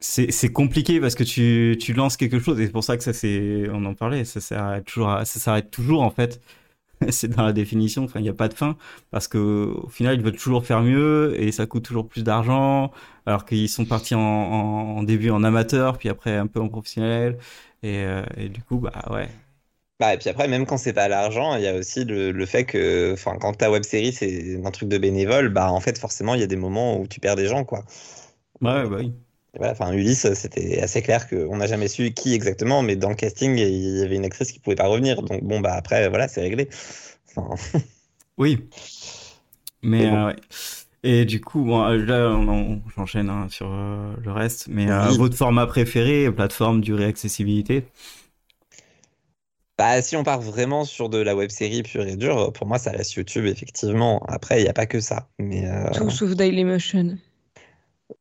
[0.00, 3.02] c'est c'est compliqué parce que tu, tu lances quelque chose et c'est pour ça que
[3.02, 6.40] ça c'est on en parlait ça s'arrête toujours à- ça s'arrête toujours en fait.
[7.10, 8.76] C'est dans la définition enfin il n'y a pas de fin
[9.10, 12.92] parce que au final ils veulent toujours faire mieux et ça coûte toujours plus d'argent
[13.26, 16.68] alors qu'ils sont partis en, en, en début en amateur puis après un peu en
[16.68, 17.38] professionnel
[17.82, 19.28] et, euh, et du coup bah ouais
[20.00, 22.46] Bah, et puis après, même quand c'est pas l'argent, il y a aussi le, le
[22.46, 25.98] fait que, enfin, quand ta web série c'est un truc de bénévole, bah en fait
[25.98, 27.84] forcément il y a des moments où tu perds des gens, quoi.
[28.60, 29.14] ouais bah oui
[29.54, 33.14] voilà, enfin Ulysse, c'était assez clair qu'on n'a jamais su qui exactement, mais dans le
[33.16, 36.28] casting il y avait une actrice qui pouvait pas revenir, donc bon bah après voilà
[36.28, 36.68] c'est réglé.
[37.36, 37.56] Enfin,
[38.38, 38.68] Oui.
[39.82, 40.18] Mais, bon.
[40.22, 40.36] euh, ouais.
[41.04, 44.68] Et du coup, bon, euh, là, on, on- j'enchaîne hein, sur euh, le reste.
[44.68, 47.86] Mais euh, votre format préféré, plateforme, durée, accessibilité?
[49.78, 52.78] Bah, si on part vraiment sur de la web série pure et dure, pour moi
[52.78, 54.20] ça reste YouTube effectivement.
[54.28, 57.16] Après il n'y a pas que ça, mais euh, Tout sauf Dailymotion.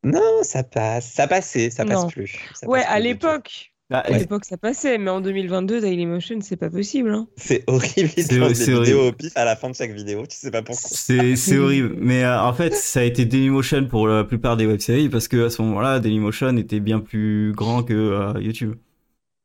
[0.04, 2.08] non ça passe, ça passait, ça passe Non.
[2.10, 2.32] plus.
[2.54, 3.74] Ça Ouais, passe à l'époque.
[3.90, 4.20] Ah, À Ouais.
[4.20, 7.10] l'époque, ça passait, mais en 2022, Dailymotion, c'est pas possible.
[7.14, 7.26] Hein.
[7.38, 10.52] C'est horrible, ils des vidéos au pif à la fin de chaque vidéo, tu sais
[10.52, 10.90] pas pourquoi.
[10.92, 11.96] C'est c'est horrible.
[11.98, 15.46] Mais euh, en fait, ça a été Dailymotion pour la plupart des web-séries parce que
[15.46, 18.76] à ce moment-là, Dailymotion était bien plus grand que euh, YouTube.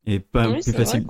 [0.07, 1.05] Et pas oui, plus facile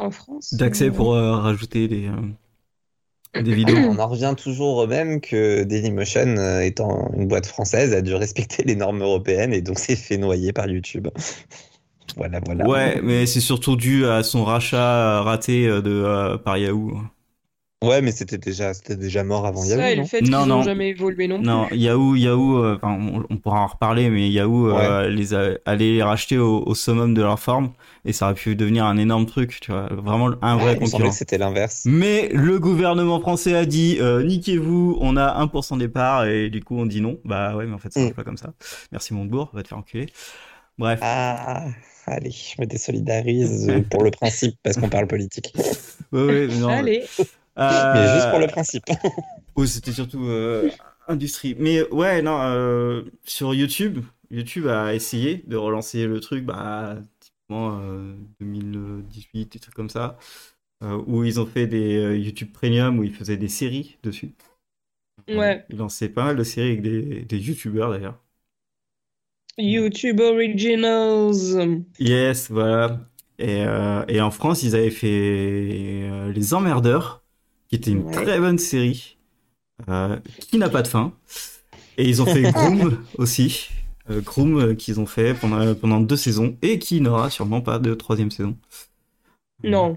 [0.53, 3.77] d'accès euh, pour euh, rajouter des, euh, des vidéos.
[3.79, 8.15] On en revient toujours au même que Dailymotion, euh, étant une boîte française, a dû
[8.15, 11.09] respecter les normes européennes et donc s'est fait noyer par YouTube.
[12.17, 12.69] Voilà, voilà.
[12.69, 17.01] Ouais, mais c'est surtout dû à son rachat raté de, euh, par Yahoo.
[17.83, 20.27] Ouais, mais c'était déjà, c'était déjà mort avant Ça Yahoo, et non le fait Non,
[20.41, 20.57] qu'ils non.
[20.59, 21.47] n'ont jamais évolué non plus.
[21.47, 25.51] Non, Yahoo, Yahoo, euh, enfin, on, on pourra en reparler, mais Yahoo euh, les a,
[25.67, 27.73] allait les racheter au, au summum de leur forme
[28.05, 31.09] et ça aurait pu devenir un énorme truc, tu vois, vraiment un vrai Ouais, concurrent.
[31.11, 31.83] que c'était l'inverse.
[31.87, 36.63] Mais le gouvernement français a dit euh, niquez-vous, on a 1% des parts et du
[36.65, 37.19] coup on dit non.
[37.25, 38.17] Bah ouais, mais en fait ça marche Mm.
[38.17, 38.53] pas comme ça.
[38.91, 40.07] Merci Montebourg, va te faire enculer.
[40.79, 40.99] Bref.
[41.03, 41.65] Ah,
[42.07, 45.53] allez, je me désolidarise euh, pour le principe parce qu'on parle politique.
[46.13, 47.25] Ouais, ouais, non, Allez, euh,
[47.57, 48.85] Mais juste pour le principe.
[49.55, 50.71] Oh, c'était surtout euh,
[51.09, 51.55] industrie.
[51.59, 57.79] Mais ouais, non, euh, sur YouTube, YouTube a essayé de relancer le truc, bah, typiquement
[57.81, 60.19] euh, 2018, des trucs comme ça,
[60.83, 64.35] euh, où ils ont fait des euh, YouTube Premium, où ils faisaient des séries dessus.
[65.29, 65.69] Ouais.
[65.71, 68.23] Ils lançaient pas mal de séries avec des, des YouTubeurs d'ailleurs.
[69.57, 71.41] YouTube Originals.
[71.99, 73.01] Yes, voilà.
[73.39, 77.22] Et, euh, et en France, ils avaient fait euh, Les Emmerdeurs,
[77.73, 78.13] qui était une Ouais.
[78.13, 79.17] très bonne série,
[79.89, 81.15] euh, qui n'a pas de fin.
[81.97, 83.71] Et ils ont fait Groom aussi.
[84.11, 87.79] Euh, Groom, euh, qu'ils ont fait pendant, pendant deux saisons, et qui n'aura sûrement pas
[87.79, 88.57] de troisième saison.
[89.65, 89.97] Non,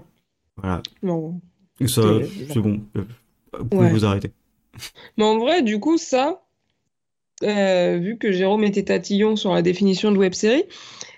[0.56, 0.82] Voilà.
[1.02, 1.38] non.
[1.86, 2.02] Ça,
[2.48, 2.82] c'est bon.
[3.58, 3.90] Vous pouvez Ouais.
[3.92, 4.30] vous arrêter.
[5.18, 6.42] Mais en vrai, du coup, ça,
[7.42, 10.64] euh, vu que Jérôme était tatillon sur la définition de web série,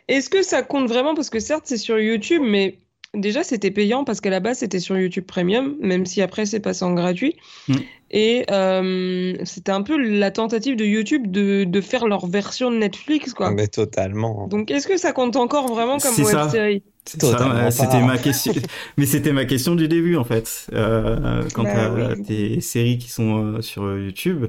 [0.09, 1.15] est-ce que ça compte vraiment?
[1.15, 2.79] Parce que certes, c'est sur YouTube, mais
[3.15, 6.61] déjà, c'était payant parce qu'à la base, c'était sur YouTube Premium, même si après, c'est
[6.61, 7.37] passé en gratuit.
[7.69, 7.75] Mm.
[8.11, 12.77] Et euh, c'était un peu la tentative de YouTube de, de faire leur version de
[12.77, 13.51] Netflix, quoi.
[13.51, 14.47] Mais totalement.
[14.49, 16.49] Donc, est-ce que ça compte encore vraiment comme web ça.
[16.49, 16.83] série?
[17.25, 18.53] Euh, c'était ma question.
[18.99, 20.67] Mais c'était ma question du début en fait.
[20.75, 22.23] Euh, quand Bah t'as oui.
[22.23, 24.47] tes séries qui sont euh, sur YouTube,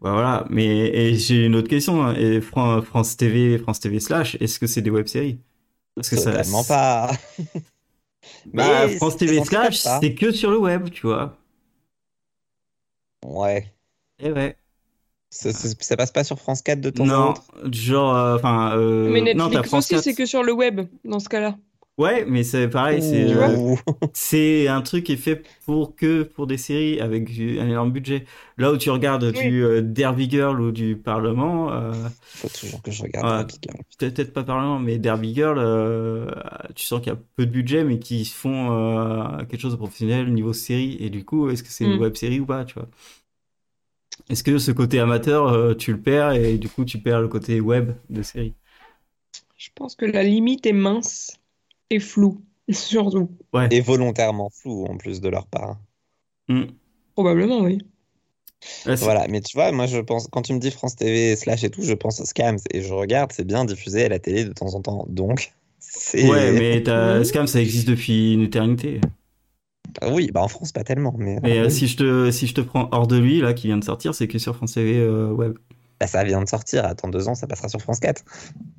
[0.00, 0.44] bah voilà.
[0.50, 2.04] Mais j'ai une autre question.
[2.04, 2.14] hein.
[2.16, 5.40] Et Fran- France TV, France TV slash, est-ce que c'est des web-séries
[5.96, 7.10] Parce que ça, Totalement pas.
[8.46, 11.36] Bah, Mais France TV slash, c'est que sur le web, tu vois.
[13.24, 13.72] Ouais.
[14.18, 14.56] Et ouais.
[15.30, 17.42] Ça, ça- ça passe pas sur France 4 de temps Non, autre?
[17.72, 20.02] genre, euh, enfin, euh, Mais non, t'as Netflix France aussi, 4.
[20.04, 21.56] c'est que sur le web, dans ce cas-là.
[21.98, 23.56] Ouais, mais c'est pareil, c'est euh,
[24.12, 27.92] c'est un truc qui est fait pour que pour des séries avec du- un énorme
[27.92, 28.24] budget.
[28.58, 32.90] Là où tu regardes du euh, Derby Girl ou du Parlement, euh, Faut toujours que
[32.90, 33.44] je regarde Ouais.
[33.46, 33.82] Derby Girl.
[33.98, 36.26] peut-être pas Parlement, mais Derby Girl, euh,
[36.74, 39.76] tu sens qu'il y a peu de budget, mais qui font euh, quelque chose de
[39.78, 40.96] professionnel au niveau série.
[41.00, 41.98] Et du coup, est-ce que c'est une Mm.
[41.98, 42.88] web série ou pas, tu vois?
[44.28, 47.28] Est-ce que ce côté amateur, euh, tu le perds et du coup tu perds le
[47.28, 48.52] côté web de série?
[49.56, 51.40] Je pense que la limite est mince
[51.94, 53.30] et floue, surtout.
[53.52, 53.68] Ouais.
[53.70, 55.78] Et volontairement flou en plus de leur part.
[56.48, 56.64] Mm.
[57.14, 57.78] Probablement, oui.
[58.86, 61.64] Ouais, Voilà, mais tu vois, moi je pense, quand tu me dis France TV slash
[61.64, 64.44] et tout, je pense aux scams et je regarde, c'est bien diffusé à la télé
[64.44, 65.06] de temps en temps.
[65.08, 66.28] Donc, c'est.
[66.28, 67.18] Ouais, mais t'as...
[67.18, 67.24] Mhm.
[67.24, 69.00] Scam, ça existe depuis une éternité.
[70.00, 71.38] Ah Oui, bah en France, pas tellement, mais.
[71.42, 71.70] Mais euh, oui.
[71.70, 74.14] si je te si je te prends hors de lui là qui vient de sortir,
[74.14, 75.56] c'est que sur France TV euh, web.
[76.04, 78.24] Bah, ça vient de sortir, attends deux ans, ça passera sur France 4.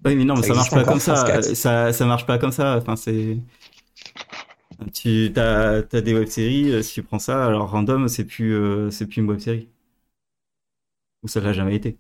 [0.06, 1.16] Oui, mais non, mais Ça ça marche pas comme ça.
[1.16, 1.56] France 4.
[1.56, 2.78] Ça ça marche pas comme ça.
[2.78, 3.40] Enfin, c'est
[4.94, 6.72] tu t'as t'as des web-séries.
[6.72, 9.70] euh, Si tu prends ça, alors Random, c'est plus euh, c'est plus une web-série.
[11.24, 12.00] Ou ça l'a jamais été.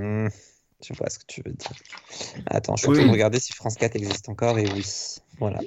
[0.00, 0.28] Hmm.
[0.84, 1.72] Je vois ce que tu veux dire.
[2.46, 4.84] Attends, je suis en train de regarder si France 4 existe encore et oui.
[5.38, 5.60] Voilà.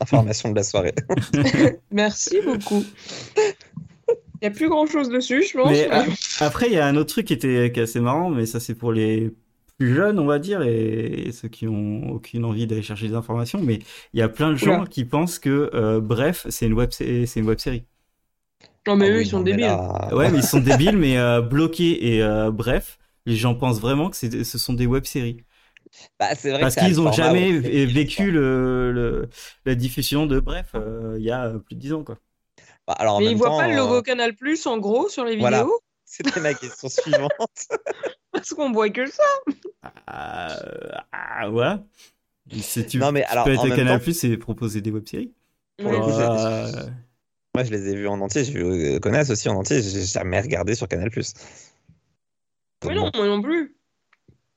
[0.00, 0.94] Information de la soirée.
[1.90, 2.84] Merci beaucoup.
[4.40, 5.68] Il n'y a plus grand chose dessus, je pense.
[5.70, 5.88] Mais
[6.40, 8.60] après, il y a un autre truc qui était qui est assez marrant, mais ça
[8.60, 9.32] c'est pour les
[9.78, 13.14] plus jeunes, on va dire, et, et ceux qui ont aucune envie d'aller chercher des
[13.14, 13.60] informations.
[13.62, 13.80] Mais
[14.12, 14.86] il y a plein de gens Oula.
[14.86, 17.84] qui pensent que euh, Bref, c'est une web, c'est c'est une web série.
[18.86, 19.66] Non, mais Ah eux, ils sont débiles.
[19.66, 23.80] là- Ouais, mais ils sont débiles, mais euh, bloqués et euh, bref, les gens pensent
[23.80, 25.44] vraiment que c'est- ce sont des web séries
[26.18, 27.52] Bah, c'est vrai parce qu'ils le ont format jamais
[27.86, 29.28] vécu le, le-
[29.64, 32.18] la diffusion de Bref euh, il y a plus de 10 ans quoi.
[32.88, 35.24] Bah, alors, Mais ils voient temps, pas le logo euh, Canal Plus en gros sur
[35.24, 35.58] les Voilà.
[35.58, 37.30] vidéos C'était ma question suivante.
[38.32, 39.22] parce qu'on voit que ça.
[40.06, 40.58] Ah,
[41.12, 41.84] ah, voilà.
[42.62, 44.36] Si tu, Non, mais tu alors, peux être en à même Canal temps- Plus et
[44.38, 45.34] proposer des web séries.
[45.76, 46.86] Pour le coup, j'ai- Euh,
[47.54, 48.42] Moi, je les ai vus en entier.
[48.44, 49.82] J'ai vu euh, Connasse aussi en entier.
[49.82, 51.10] J'ai jamais regardé sur Canal+.
[52.86, 53.76] Mais non, moi non plus.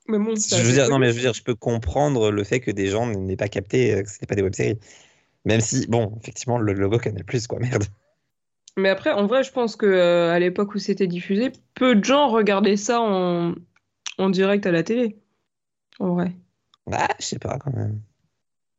[0.08, 2.60] Mais bon, Je veux dire, non, mais je veux dire, je peux comprendre le fait
[2.60, 4.78] que des gens n'aient pas capté euh, que c'était pas des web-séries.
[5.44, 7.84] Même si, bon, effectivement, le logo Canal+, quoi, merde.
[8.78, 12.04] Mais après, en vrai, je pense que euh, à l'époque où c'était diffusé, peu de
[12.04, 13.54] gens regardaient ça en,
[14.18, 15.18] en direct à la télé.
[15.98, 16.32] En vrai.
[16.86, 18.00] Bah, je sais pas, quand même.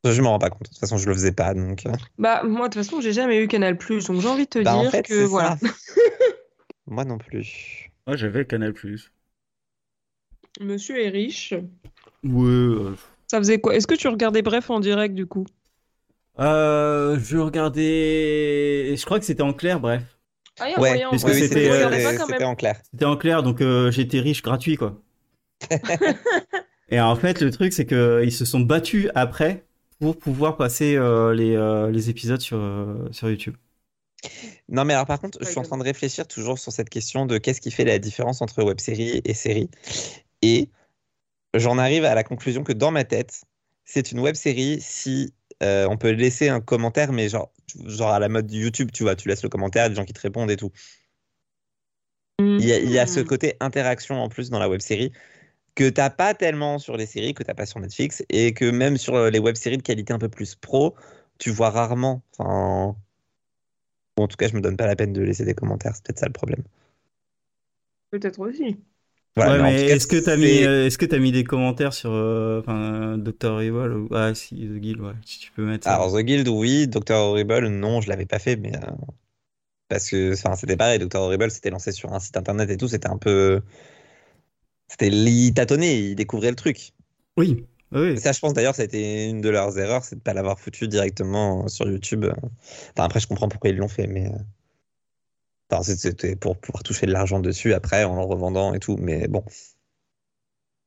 [0.06, 0.64] Je m'en rends pas compte.
[0.64, 1.86] De toute façon, je le faisais pas, donc...
[1.86, 1.92] euh.
[2.18, 4.60] Bah, moi, de toute façon, j'ai jamais eu Canal Plus, donc j'ai envie de te
[4.60, 5.58] Bah, en dire fait, que voilà.
[6.88, 7.90] Moi non plus.
[8.06, 9.14] Moi j'avais Canal Plus.
[10.60, 11.54] Monsieur est riche.
[12.24, 12.44] Ouais.
[12.44, 12.96] euh,
[13.28, 13.76] Ça faisait quoi?
[13.76, 15.46] Est-ce que tu regardais Bref en direct du coup?
[16.40, 18.96] Euh, je regardais.
[18.96, 20.04] Je crois que c'était en clair, bref.
[20.60, 21.86] Ah, il y a Ouais, moyen, en parce que oui, c'était, euh,
[22.46, 22.80] en clair.
[22.92, 25.02] C'était en clair, donc euh, j'étais riche gratuit, quoi.
[26.90, 29.66] Et en fait, le truc, c'est qu'ils se sont battus après
[30.00, 33.56] pour pouvoir passer euh, les, euh, les épisodes sur, euh, sur YouTube.
[34.70, 37.26] Non, mais alors par contre, je suis en train de réfléchir toujours sur cette question
[37.26, 39.70] de qu'est-ce qui fait la différence entre web-série et série.
[40.42, 40.70] Et
[41.54, 43.44] j'en arrive à la conclusion que dans ma tête,
[43.86, 47.52] c'est une web-série si euh, on peut laisser un commentaire, mais genre,
[47.86, 50.22] genre à la mode YouTube, tu vois, tu laisses le commentaire, des gens qui te
[50.22, 50.72] répondent et tout.
[52.58, 53.26] Il y a, il y a ce Mhm.
[53.28, 55.12] côté interaction en plus dans la web-série
[55.76, 58.98] que t'as pas tellement sur les séries, que t'as pas sur Netflix, et que même
[58.98, 60.96] sur les web-séries de qualité un peu plus pro,
[61.40, 62.24] tu vois rarement.
[62.38, 62.98] Enfin,
[64.18, 66.04] bon, en tout cas, je me donne pas la peine de laisser des commentaires, c'est
[66.04, 66.64] peut-être ça le problème.
[68.12, 68.82] Peut-être aussi.
[69.36, 72.60] Voilà, ouais, est-ce que t'as mis, euh, est-ce que t'as mis des commentaires sur, euh,
[72.60, 73.18] enfin.
[73.62, 74.08] Evil ou...
[74.14, 75.96] Ah, si, The Guild, ouais, si tu peux mettre ça.
[75.96, 76.88] Alors, The Guild, oui.
[76.88, 77.16] Dr.
[77.16, 78.76] Horrible, non, je l'avais pas fait, mais.
[78.76, 78.92] euh,
[79.90, 81.20] Parce que enfin, c'était pareil, Dr.
[81.22, 83.62] Horrible s'était lancé sur un site internet et tout, c'était un peu.
[84.88, 85.10] C'était.
[85.10, 86.94] Il tâtonnait, il découvrait le truc.
[87.38, 88.18] Oui, oui.
[88.20, 90.60] Ça, je pense d'ailleurs, ça a été une de leurs erreurs, c'est de pas l'avoir
[90.60, 92.26] foutu directement sur YouTube.
[92.26, 94.30] Enfin, après, je comprends pourquoi ils l'ont fait, mais.
[95.74, 99.28] Enfin, c'était pour pouvoir toucher de l'argent dessus après en le revendant et tout, mais
[99.28, 99.44] bon.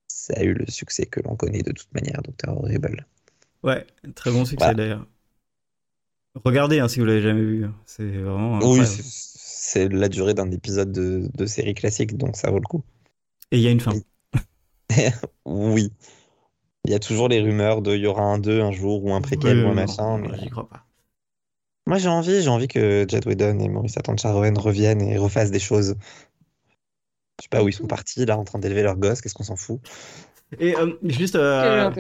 [0.09, 2.51] Ça a eu le succès que l'on connaît de toute manière, Dr.
[2.57, 3.07] Horrible.
[3.62, 4.75] Ouais, très bon succès Voilà.
[4.75, 5.07] d'ailleurs.
[6.44, 8.59] Regardez hein, si vous l'avez jamais vu, c'est vraiment.
[8.59, 8.87] Oui, incroyable.
[8.87, 9.37] c'est-
[9.68, 12.85] c'est la durée d'un épisode de, de série classique, donc ça vaut le coup.
[13.51, 13.92] Et il y a une fin.
[15.44, 15.92] Oui.
[16.85, 19.12] Il y a toujours les rumeurs de il y aura un 2 un jour ou
[19.12, 20.18] un préquel ou un non, machin.
[20.18, 20.86] mais- J'y crois pas.
[21.87, 25.61] Moi j'ai envie, j'ai envie que Jed Whedon et Maurice Charoen reviennent et refassent des
[25.61, 25.96] choses.
[27.38, 29.42] Je sais pas où ils sont partis là en train d'élever leur gosse, qu'est-ce qu'on
[29.44, 29.81] s'en fout?
[30.59, 31.90] Et euh, juste euh,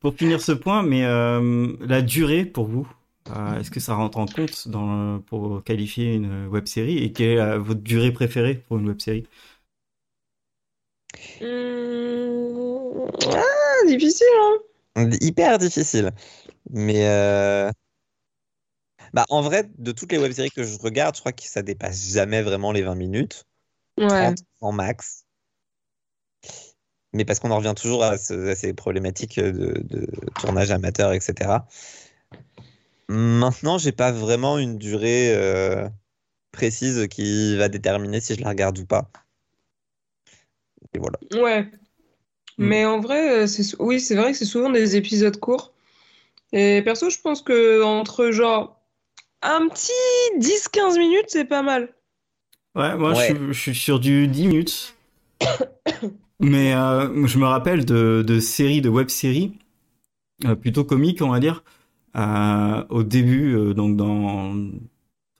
[0.00, 2.86] pour finir ce point, mais euh, la durée pour vous,
[3.30, 6.98] euh, est-ce que ça rentre en compte dans, pour qualifier une web série?
[6.98, 9.24] Et quelle est euh, votre durée préférée pour une web série?
[11.40, 14.58] Hum, Ah, difficile, hein?
[15.20, 16.10] Hyper difficile.
[16.70, 17.70] Mais euh,
[19.12, 22.12] bah, en vrai, de toutes les web-séries que je regarde, je crois que ça dépasse
[22.12, 23.44] jamais vraiment les 20 minutes.
[23.98, 24.06] Ouais.
[24.08, 25.24] 30 en max.
[27.12, 30.06] Mais parce qu'on en revient toujours à, ce- à ces problématiques de, de
[30.40, 31.66] tournage amateur, etc.
[33.08, 35.86] Maintenant, j'ai pas vraiment une durée euh,
[36.52, 39.10] précise qui va déterminer si je la regarde ou pas.
[40.94, 41.18] Et voilà.
[41.34, 41.64] Ouais.
[41.64, 41.68] Mm.
[42.58, 43.46] Mais en vrai, euh,
[43.78, 45.74] oui, c'est vrai que c'est souvent des épisodes courts.
[46.52, 48.81] Et perso, je pense que entre genre
[49.42, 49.92] un petit
[50.38, 51.88] 10-15 minutes, c'est pas mal.
[52.74, 53.28] Ouais, moi Ouais.
[53.28, 54.94] Je, suis, je suis sur du 10 minutes.
[56.40, 59.52] Mais euh, je me rappelle de, de séries, de web-séries,
[60.46, 61.64] euh, plutôt comiques, on va dire,
[62.16, 64.54] euh, au début, euh, donc dans,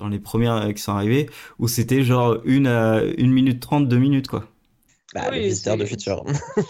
[0.01, 3.99] dans les premières qui sont arrivées, où c'était genre une, euh, une minute 30, deux
[3.99, 4.47] minutes, quoi.
[5.15, 6.25] Bah, Oui, le visiteur de futur.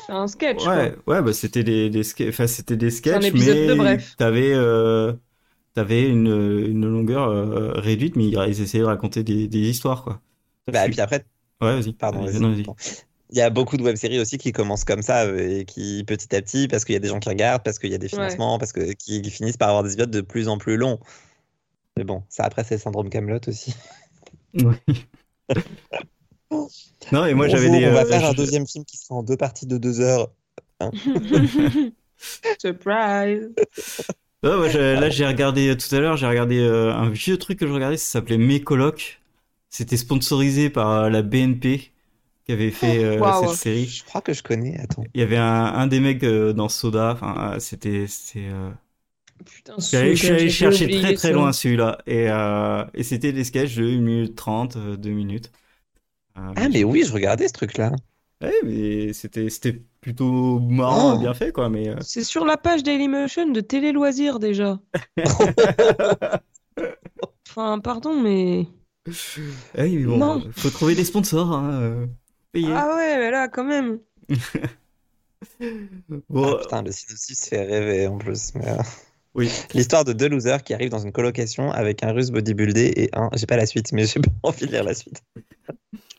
[0.06, 0.76] C'est un sketch, quoi.
[0.76, 4.14] Ouais, ouais, bah c'était des, des, ske- enfin, c'était des sketchs, épisode mais de Bref.
[4.16, 5.12] t'avais, euh,
[5.74, 10.20] t'avais une, une longueur euh, réduite, mais ils essayaient de raconter des, des histoires, quoi.
[10.70, 11.24] Bah, et puis après,
[11.60, 11.92] Ouais, vas-y.
[11.92, 12.64] pardon, Vas-y.
[13.30, 16.34] Il y a beaucoup de web-séries aussi qui commencent comme ça euh, et qui petit
[16.36, 18.08] à petit, parce qu'il y a des gens qui regardent, parce qu'il y a des
[18.08, 20.98] financements, parce que qui finissent par avoir des épisodes de plus en plus longs.
[21.96, 23.74] Mais bon, ça après c'est le syndrome Camelot aussi.
[24.54, 24.76] Oui.
[27.12, 27.86] non, et moi j'avais des.
[27.86, 30.30] On va euh, faire un deuxième film qui sera en deux parties de deux heures.
[32.60, 33.50] Surprise.
[34.42, 37.38] Ouais, ouais, je- là j'ai regardé euh, tout à l'heure, j'ai regardé euh, un vieux
[37.38, 39.20] truc que je regardais, ça s'appelait Mes colocs.
[39.70, 41.92] C'était sponsorisé par euh, la BNP
[42.46, 43.46] qui avait fait euh, Waouh.
[43.46, 43.86] cette série.
[43.86, 44.78] Je crois que je connais.
[44.78, 45.04] Attends.
[45.14, 48.06] Il y avait un, un des mecs euh, dans Soda, enfin c'était
[49.44, 51.34] Putain, je suis allé- je suis allé chercher très très ça.
[51.34, 55.50] loin celui-là et euh, et c'était des sketchs de 1 minute 30, 2 minutes.
[56.38, 57.92] Euh, Ah mais oui, je regardais ce truc-là.
[58.42, 61.18] Ouais, mais c'était c'était plutôt marrant, Oh.
[61.18, 64.78] bien fait quoi, mais euh, C'est sur la page Dailymotion de Télé Loisirs déjà.
[67.48, 68.66] Enfin, pardon, mais.
[69.76, 70.42] Ah oui, mais bon, Non.
[70.52, 72.06] faut trouver des sponsors, hein, euh,
[72.52, 72.72] payer.
[72.72, 73.98] Ah ouais, mais là, quand même.
[76.28, 78.54] Bon, Ah, putain, le synopsis fait rêver en plus.
[78.54, 78.76] mais, euh,
[79.34, 79.50] oui.
[79.74, 83.28] L'histoire de deux losers qui arrivent dans une colocation avec un russe bodybuildé et un.
[83.34, 85.22] J'ai pas la suite, mais j'ai pas envie de lire la suite.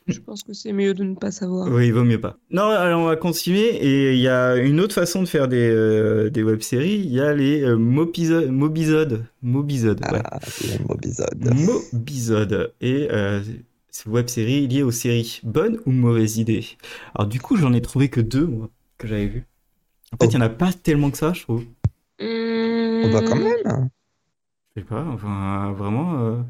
[0.06, 1.66] Je pense que c'est mieux de ne pas savoir.
[1.70, 2.36] Oui, il vaut mieux pas.
[2.50, 3.68] Non, alors on va continuer.
[3.76, 7.00] Et il y a une autre façon de faire des, euh, des web-séries.
[7.04, 9.24] Il y a les euh, mobiso- mobisodes.
[9.42, 10.20] Mobisodes, ouais.
[10.24, 11.54] Ah, c'est le mobisode.
[11.94, 12.74] Mobisodes.
[12.82, 13.40] Et euh,
[13.90, 15.40] c'est une web-série liée aux séries.
[15.42, 16.66] Bonne ou mauvaise idée?
[17.14, 19.46] Alors du coup, j'en ai trouvé que deux, moi, que j'avais vu.
[20.12, 20.38] En fait, il Oh.
[20.38, 21.64] y en a pas tellement que ça, je trouve.
[22.20, 23.42] On doit quand Mmh.
[23.42, 23.88] même.
[24.76, 26.44] Je sais pas, enfin, vraiment...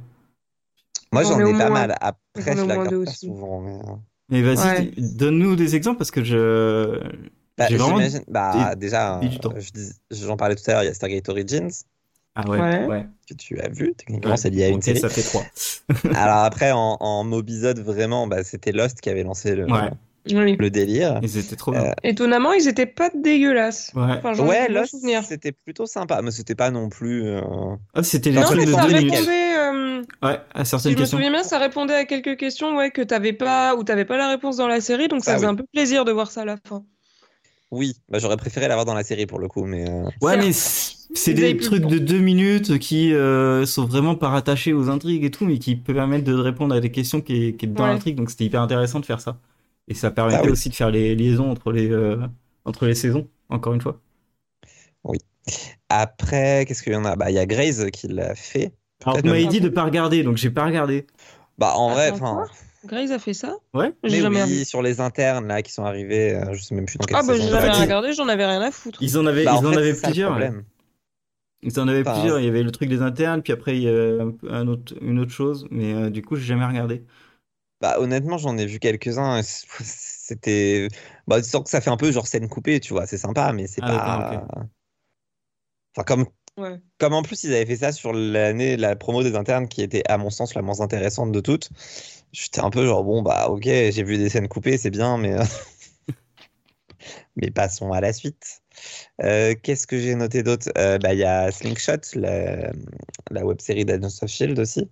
[1.15, 1.95] Moi, J'en ai pas mal.
[2.01, 3.61] Après, je la regarde pas souvent.
[3.61, 3.79] Mais...
[4.31, 6.99] Mais vas-y, donne-nous des exemples parce que je...
[7.57, 10.95] Bah, J'ai vraiment j'imagine- bah, déjà, dis- j'en parlais tout à l'heure, il y a
[10.95, 11.71] Stargate Origins
[12.35, 12.87] Ah ouais, Ouais.
[12.87, 13.07] ouais.
[13.29, 13.95] que tu as vu.
[13.97, 14.37] Techniquement, Ouais.
[14.37, 14.99] c'est lié à une série.
[14.99, 15.45] ça fait trois.
[16.17, 19.91] Alors après, en, en mobisode, vraiment, bah, c'était Lost qui avait lancé le, Ouais.
[20.31, 20.57] Oui.
[20.59, 21.21] le délire.
[21.23, 21.85] Ils étaient trop bien.
[21.85, 23.93] Euh, Étonnamment, ils étaient pas dégueulasses.
[23.95, 24.03] Ouais.
[24.25, 24.69] Enfin, Ouais,
[25.23, 27.25] c'était plutôt sympa, mais c'était pas non plus.
[27.27, 27.41] euh,
[27.93, 29.13] Ah, c'était les Non, trucs mais de ça deux minutes.
[29.13, 29.59] répondait.
[29.59, 31.19] euh, Ouais, à Si certaines je me questions.
[31.19, 34.29] souviens bien, ça répondait à quelques questions ouais, que t'avais pas ou t'avais pas la
[34.31, 35.53] réponse dans la série, donc ça Ah faisait oui.
[35.53, 36.85] un peu plaisir de voir ça à la fin.
[37.71, 39.89] Oui, bah, j'aurais préféré l'avoir dans la série pour le coup, mais.
[39.91, 44.73] euh, Ouais, mais c'est des trucs de deux minutes qui euh, sont vraiment pas rattachés
[44.73, 47.53] aux intrigues et tout, mais qui peuvent permettre de répondre à des questions qui est,
[47.57, 47.91] qui est dans Ouais.
[47.93, 48.15] l'intrigue.
[48.17, 49.39] Donc c'était hyper intéressant de faire ça.
[49.89, 50.51] Et ça permettait Ah oui.
[50.51, 52.27] aussi de faire les liaisons entre les, euh,
[52.65, 54.01] entre les saisons, encore une fois.
[55.91, 57.17] Après, qu'est-ce qu'il y en a?
[57.17, 58.73] Bah, il y a Graze qui l'a fait.
[59.05, 61.07] Alors, m'avais même- dit de pas regarder, donc j'ai pas regardé.
[61.59, 62.47] Bah, en vrai, enfin.
[62.87, 63.57] Grace a fait ça?
[63.73, 63.93] Ouais.
[64.05, 64.65] J'ai Mais jamais oui, regardé.
[64.65, 67.23] sur les internes là qui sont arrivés, euh, je sais même plus dans quelle Ah
[67.27, 68.99] bah j'ai jamais regardé, j'en avais rien à foutre.
[69.03, 70.39] Ils en avaient, Bah, ils en fait, avaient ça plusieurs.
[71.63, 72.39] Ils en avaient Enfin, plusieurs.
[72.41, 74.95] Il y avait le truc des internes, puis après il y a un, un autre,
[75.01, 77.05] une autre chose, mais euh, du coup j'ai jamais regardé.
[77.81, 79.43] Bah, honnêtement, j'en ai vu quelques-uns.
[79.83, 80.89] C'était.
[81.27, 83.53] Bah, tu sens que ça fait un peu genre scène coupée, tu vois, c'est sympa,
[83.53, 84.47] mais c'est Ah, pas.
[85.97, 86.81] Enfin, comme, Ouais.
[86.99, 90.03] comme en plus ils avaient fait ça sur l'année, la promo des internes qui était,
[90.11, 91.71] à mon sens, la moins intéressante de toutes,
[92.33, 95.37] j'étais un peu genre, bon, bah, ok, j'ai vu des scènes coupées, c'est bien, mais.
[97.37, 98.63] mais passons à la suite.
[99.23, 100.69] Euh, Qu'est-ce que j'ai noté d'autre?
[100.79, 102.73] Euh, Bah, il y a Slingshot, la,
[103.31, 104.89] la web série d'Agents of Shield aussi.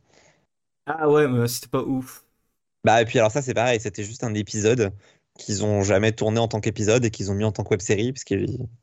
[0.86, 2.24] Ah ouais, mais c'était pas ouf.
[2.84, 4.92] Bah, et puis alors ça, c'est pareil, c'était juste un épisode
[5.38, 7.80] qu'ils ont jamais tourné en tant qu'épisode et qu'ils ont mis en tant que web
[7.80, 8.34] série, parce que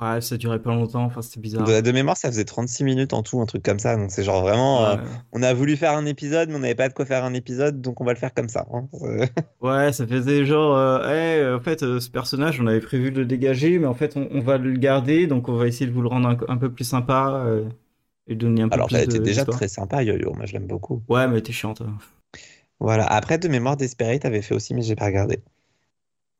[0.01, 1.03] Ouais, ça durait pas longtemps.
[1.03, 1.67] Enfin, c'était bizarre.
[1.67, 3.95] de, de mémoire, ça faisait 36 minutes en tout, un truc comme ça.
[3.95, 4.97] Donc c'est genre vraiment, euh,
[5.31, 7.81] on a voulu faire un épisode, mais on n'avait pas de quoi faire un épisode,
[7.81, 8.65] donc on va le faire comme ça.
[8.73, 8.87] hein.
[9.61, 13.11] Ouais, ça faisait genre, euh, hey, euh, en fait, euh, ce personnage, on avait prévu
[13.11, 15.85] de le dégager, mais en fait, on, on va le garder, donc on va essayer
[15.85, 17.45] de vous le rendre un, un peu plus sympa
[18.27, 20.45] et donner un peu Alors plus ça a été de- déjà très sympa, Yo-Yo, moi
[20.45, 21.03] je l'aime beaucoup.
[21.09, 21.81] Ouais, mais t'es chiante.
[21.81, 21.97] hein.
[22.79, 25.39] Voilà, après de mémoire, Desperate avait fait aussi, mais j'ai pas regardé.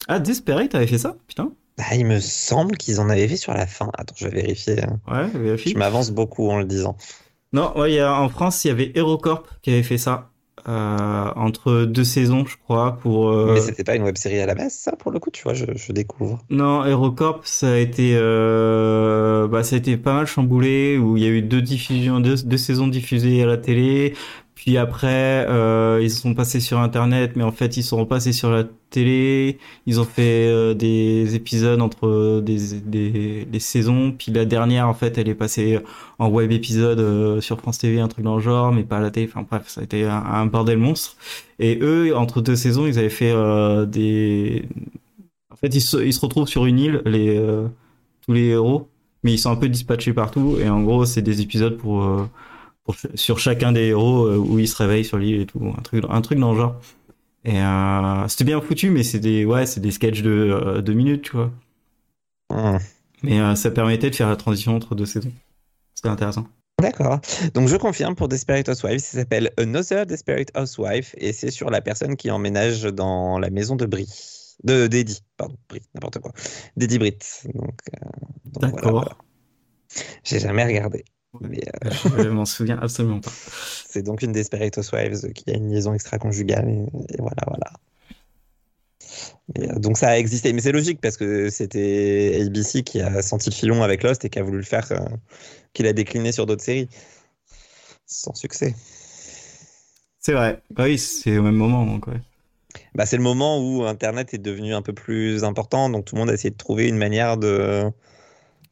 [0.08, 1.15] Ah, Desperate, t'avais fait ça?
[1.28, 1.52] Putain.
[1.78, 3.89] Bah, il me semble qu'ils en avaient fait sur la fin.
[3.97, 4.82] Attends, je vais vérifier.
[4.84, 4.99] hein.
[5.08, 5.71] Ouais, vérifie.
[5.71, 6.97] Je m'avance beaucoup en le disant.
[7.54, 10.30] Non, ouais, il y a, en France, il y avait HeroCorp qui avait fait ça
[10.67, 13.30] euh, entre deux saisons, je crois, pour.
[13.30, 15.41] euh, Mais c'était pas une web série à la base, ça, pour le coup, tu
[15.43, 16.43] vois, je, je découvre.
[16.49, 21.23] Non, HeroCorp, ça a été, euh, bah, ça a été pas mal chamboulé, où il
[21.23, 24.13] y a eu deux diffusions, deux, deux saisons diffusées à la télé.
[24.69, 28.51] Puis après, euh, ils sont passés sur Internet, mais en fait, ils sont repassés sur
[28.51, 29.57] la télé.
[29.88, 34.13] Ils ont fait euh, des épisodes entre des, des, des saisons.
[34.15, 35.80] Puis la dernière, en fait, elle est passée
[36.20, 39.01] en web épisode euh, sur France TV, un truc dans le genre, mais pas à
[39.01, 39.28] la télé.
[39.28, 41.15] Enfin bref, ça a été un, un bordel monstre.
[41.57, 44.70] Et eux, entre deux saisons, ils avaient fait euh, des...
[45.51, 47.43] En fait, ils se, ils se retrouvent sur une île, les,
[48.24, 48.88] tous les héros,
[49.24, 50.57] mais ils sont un peu dispatchés partout.
[50.61, 52.07] Et en gros, c'est des épisodes pour,
[52.84, 55.82] pour sur chacun des héros euh, où ils se réveillent sur l'île et tout, un
[55.82, 56.75] truc, un truc dans le genre.
[57.45, 60.93] Et euh, c'était bien foutu, mais c'est des, ouais, c'est des sketchs de euh, deux
[60.93, 61.51] minutes, tu vois.
[62.51, 62.77] Hmm.
[63.23, 65.32] Mais euh, ça permettait de faire la transition entre deux saisons.
[65.95, 66.47] C'était intéressant.
[66.82, 67.19] D'accord.
[67.53, 71.82] Donc je confirme pour Desperate Housewives, ça s'appelle Another Desperate Housewife et c'est sur la
[71.82, 74.07] personne qui emménage dans la maison de Brie.
[74.63, 76.32] De d'Eddie, pardon, Brie, n'importe quoi.
[76.77, 77.47] d'Eddie Britt.
[77.53, 78.07] Donc, euh,
[78.45, 78.91] donc voilà, D'accord.
[78.91, 79.17] voilà.
[80.23, 81.03] J'ai jamais regardé.
[81.41, 81.89] Mais euh,
[82.23, 83.32] Je m'en souviens absolument pas.
[83.88, 87.71] c'est donc une Desperate Housewives qui a une liaison extra-conjugale et, et voilà, voilà.
[89.55, 93.21] Et, euh, donc ça a existé, mais c'est logique parce que c'était ABC qui a
[93.21, 94.99] senti le filon avec Lost et qui a voulu le faire, euh,
[95.73, 96.89] qu'il a décliné sur d'autres séries.
[98.05, 98.75] Sans succès.
[100.19, 100.61] C'est vrai.
[100.71, 102.21] Bah oui, c'est au même moment, donc ouais.
[102.95, 106.21] Bah, c'est le moment où Internet est devenu un peu plus important, donc tout le
[106.21, 107.91] monde a essayé de trouver une manière de,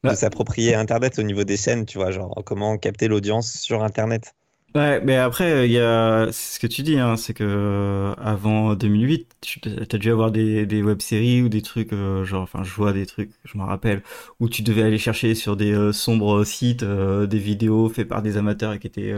[0.08, 0.16] de Bah.
[0.16, 4.34] s'approprier Internet au niveau des chaînes, tu vois, genre comment capter l'audience sur Internet.
[4.74, 8.14] Ouais, mais après, il y a c'est ce que tu dis, hein, c'est que euh,
[8.18, 12.62] avant 2008, tu as dû avoir des, des web-séries ou des trucs, euh, genre, enfin,
[12.62, 14.02] je vois des trucs, je me rappelle,
[14.40, 18.20] où tu devais aller chercher sur des euh, sombres sites euh, des vidéos faites par
[18.20, 19.12] des amateurs et qui étaient,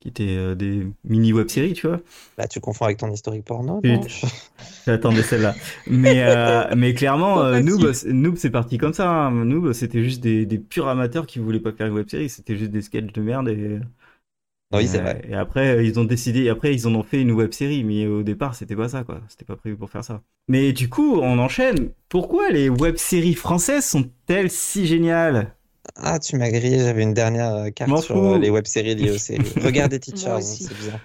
[0.00, 2.00] qui étaient euh, des mini web-séries, tu vois.
[2.38, 4.00] Là, tu confonds avec ton historique porno, non
[4.86, 5.56] J'attendais celle-là.
[5.86, 7.60] Mais, euh, mais clairement, euh.
[7.60, 9.10] Noob, c'est- Noob, c'est parti comme ça.
[9.10, 9.44] hein.
[9.44, 12.70] Noob, c'était juste des, des purs amateurs qui voulaient pas faire une web-série, c'était juste
[12.70, 13.78] des sketchs de merde et.
[14.72, 15.22] Oui, c'est vrai.
[15.28, 18.22] Et après, ils ont décidé, après, ils en ont fait une web série, mais au
[18.22, 19.20] départ, c'était pas ça, quoi.
[19.28, 20.22] C'était pas prévu pour faire ça.
[20.48, 21.90] Mais du coup, on enchaîne.
[22.08, 25.54] Pourquoi les web séries françaises sont-elles si géniales?
[26.02, 29.10] Ah, tu m'as grillé, j'avais une dernière euh, M'en carte sur euh, les web-séries liées
[29.10, 29.52] aux séries.
[29.56, 31.00] Regardez Teachers, c'est bien.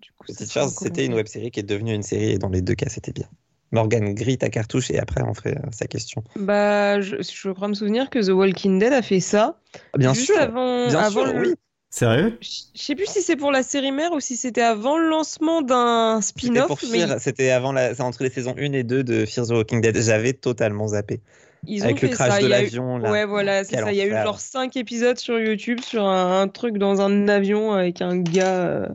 [0.00, 2.74] Du coup, Teachers, c'était une web-série qui est devenue une série et dans les deux
[2.74, 3.28] cas, c'était bien.
[3.72, 6.24] Morgan, grille ta cartouche et après, on ferait euh, sa question.
[6.34, 9.60] Bah, je, je crois me souvenir que The Walking Dead a fait ça.
[9.96, 11.54] Bien juste sûr, avant, bien avant sûr, le- oui.
[11.90, 12.38] Sérieux?
[12.40, 15.62] Je sais plus si c'est pour la série mère ou si c'était avant le lancement
[15.62, 19.04] d'un C'était spin-off, pour mais Fear, c'était avant la, entre les saisons 1 et 2
[19.04, 19.96] de Fear the Walking Dead.
[20.00, 21.20] J'avais totalement zappé.
[21.66, 22.38] Ils ont Avec le fait crash ça.
[22.40, 22.96] de Il y a eu- l'avion.
[23.00, 23.92] Ouais, voilà, c'est ça.
[23.92, 27.28] Il y a eu genre 5 épisodes sur YouTube sur un, un truc dans un
[27.28, 28.88] avion avec un gars, euh,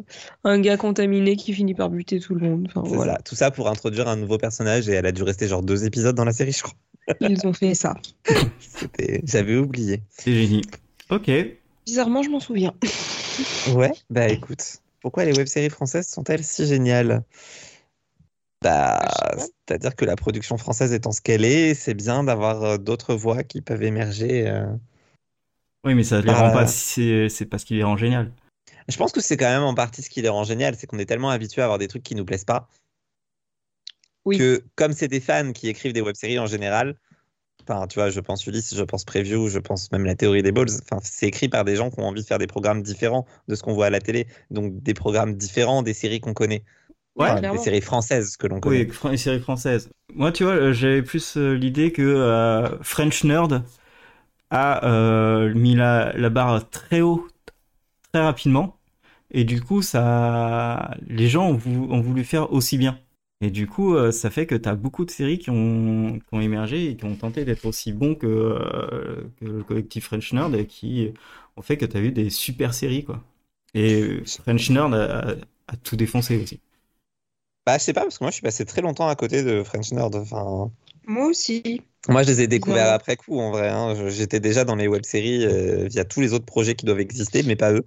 [0.43, 2.68] un gars contaminé qui finit par buter tout le monde.
[2.74, 3.13] Enfin, voilà.
[3.13, 3.20] ça.
[3.24, 6.15] Tout ça pour introduire un nouveau personnage et elle a dû rester genre deux épisodes
[6.15, 6.76] dans la série, je crois.
[7.22, 7.95] Ils ont fait ça.
[8.59, 9.22] C'était...
[9.24, 10.01] J'avais oublié.
[10.09, 10.63] C'est génie.
[11.09, 11.32] Ok.
[11.86, 12.74] Bizarrement, je m'en souviens.
[13.74, 14.61] Ouais, bah écoute,
[15.01, 17.24] pourquoi les web-séries françaises sont-elles si géniales?
[18.61, 22.77] Bah, Ah, c'est-à-dire que la production française étant ce qu'elle est, c'est bien d'avoir euh,
[22.77, 24.47] d'autres voix qui peuvent émerger.
[24.47, 24.65] euh.
[25.85, 26.41] Oui, mais ça les Ah.
[26.41, 28.31] rend pas, c'est c'est parce qu'il les rend génial.
[28.87, 30.99] Je pense que c'est quand même en partie ce qui les rend géniales, c'est qu'on
[30.99, 32.69] est tellement habitué à avoir des trucs qui nous plaisent pas
[34.25, 34.37] Oui.
[34.37, 36.97] que comme c'est des fans qui écrivent des web-séries en général,
[37.63, 40.51] enfin tu vois, je pense Ulysse, je pense Preview, je pense même la théorie des
[40.51, 43.25] balls, enfin c'est écrit par des gens qui ont envie de faire des programmes différents
[43.47, 46.63] de ce qu'on voit à la télé, donc des programmes différents des séries qu'on connaît,
[47.18, 48.86] Ouais, Enfin, des séries françaises que l'on connaît.
[48.86, 49.89] Oui, fran- une série française.
[50.13, 53.63] Moi, tu vois, euh, j'avais plus euh, l'idée que euh, French Nerd
[54.51, 57.28] a euh, mis la, la barre très haut,
[58.13, 58.78] très rapidement.
[59.32, 62.99] Et du coup, ça, les gens ont, vou- ont voulu faire aussi bien.
[63.41, 66.41] Et du coup, ça fait que tu as beaucoup de séries qui ont, qui ont
[66.41, 70.55] émergé et qui ont tenté d'être aussi bons que, euh, que le collectif French Nerd
[70.55, 71.13] et qui
[71.57, 73.24] ont fait que tu as eu des super séries, quoi.
[73.76, 75.36] Et French Nerd a, a-
[75.70, 76.61] a tout défoncé aussi.
[77.68, 79.61] Bah je sais pas, parce que moi je suis passé très longtemps à côté de
[79.61, 80.72] French Nerd, enfin...
[81.05, 81.82] Moi aussi.
[82.07, 83.68] Moi, je les ai découverts après coup, en vrai.
[83.68, 84.07] hein.
[84.09, 87.57] J'étais déjà dans les web-séries euh, via tous les autres projets qui doivent exister, mais
[87.57, 87.86] pas eux.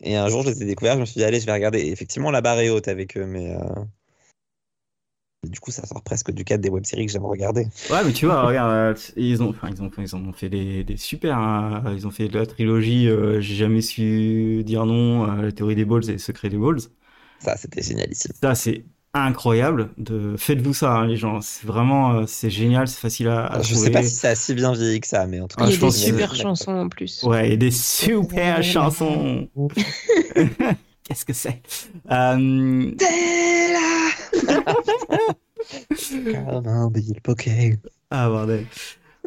[0.00, 1.78] Et un jour, je les ai découverts, je me suis dit, allez, je vais regarder.
[1.78, 3.60] Et effectivement, la barre est haute avec eux, mais euh,
[5.46, 7.68] et du coup, ça sort presque du cadre des web-séries que j'aime regarder.
[7.90, 10.82] Ouais, mais tu vois, regarde, euh, ils ont, ils ont, ils en ont fait des,
[10.82, 11.38] des super.
[11.38, 11.84] hein.
[11.94, 13.08] Ils ont fait de la trilogie.
[13.08, 15.30] euh, J'ai jamais su dire non.
[15.30, 16.80] euh, la théorie des balls et le secret des balls.
[17.40, 18.32] Ça, c'était génialissime.
[18.42, 18.84] Ça, c'est
[19.14, 19.90] incroyable.
[19.96, 21.40] De faites-vous ça, hein, les gens.
[21.40, 23.86] C'est vraiment, euh, c'est génial, c'est facile à, à je trouver.
[23.86, 25.68] sais pas si ça a si bien vieilli que ça, mais en tout cas, Ah,
[25.70, 27.22] Il y a des super chansons en plus.
[27.24, 29.48] Ouais, et des super chansons.
[31.04, 31.62] Qu'est-ce que c'est?
[32.10, 32.92] Euh,
[36.24, 37.78] Comme un Bill Pocket.
[38.10, 38.66] Ah bordel.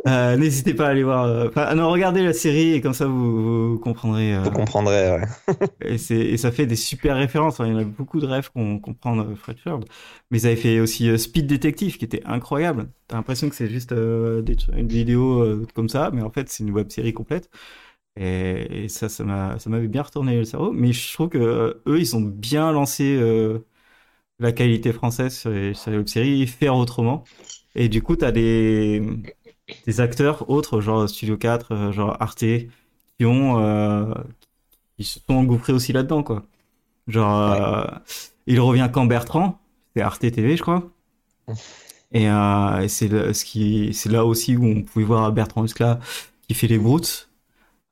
[0.08, 1.26] Euh, N'hésitez pas à aller voir.
[1.26, 4.34] euh, Enfin, non, regardez la série et comme ça vous, vous comprendrez.
[4.36, 5.28] euh, Vous comprendrez, ouais.
[5.84, 7.56] Et, et ça fait des super références.
[7.56, 9.80] Enfin, il y en a beaucoup de rêves qu'on comprend de Fred Ford.
[10.30, 12.90] Mais ils avaient fait aussi euh, Speed Detective qui était incroyable.
[13.08, 16.50] T'as l'impression que c'est juste euh, des- une vidéo euh, comme ça, mais en fait
[16.50, 17.50] c'est une web série complète.
[18.18, 20.72] Et, et ça, ça m'a, ça m'avait bien retourné le cerveau.
[20.74, 23.60] Mais je trouve que euh, eux, ils ont bien lancé euh,
[24.40, 27.24] la qualité française sur les, sur les web séries, faire autrement.
[27.76, 29.02] Et du coup, t'as des,
[29.86, 34.14] des acteurs autres, genre Studio 4, euh, genre Arte, qui ont, euh,
[35.00, 36.44] ils se sont engouffrés aussi là-dedans, quoi.
[37.08, 37.86] Genre, euh,
[38.48, 39.60] il revient quand Bertrand,
[39.96, 40.90] c'est Arte TV, je crois.
[42.14, 45.64] Et, euh, et c'est le- ce qui, c'est là aussi où on pouvait voir Bertrand
[45.64, 46.00] Huskla
[46.48, 47.30] qui fait les brutes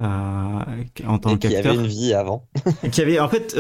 [0.02, 1.76] en tant Et qui avait qu'acteur.
[1.76, 2.48] une vie avant.
[2.92, 3.58] Qui avait, en fait,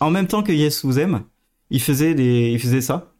[0.00, 1.24] en même temps que Yes vous aime,
[1.70, 3.12] il faisait des, il faisait ça.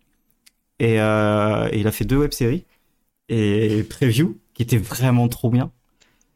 [0.81, 2.64] Et, et il a fait deux web-séries
[3.29, 5.72] et Preview qui était vraiment trop bien.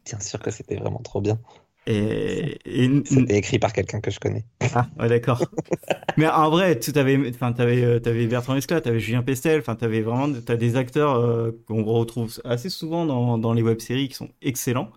[0.05, 1.39] Bien sûr que c'était vraiment trop bien.
[1.85, 4.45] Et, et C'était écrit par quelqu'un que je connais.
[4.73, 5.43] ah ouais d'accord.
[6.17, 9.75] Mais en vrai, tu avais, enfin t'avais, euh, t'avais Bertrand Esclat, t'avais Julien Pestel, enfin
[9.75, 14.29] t'avais vraiment, des acteurs euh, qu'on retrouve assez souvent dans, dans les web-séries qui sont
[14.41, 14.91] excellents.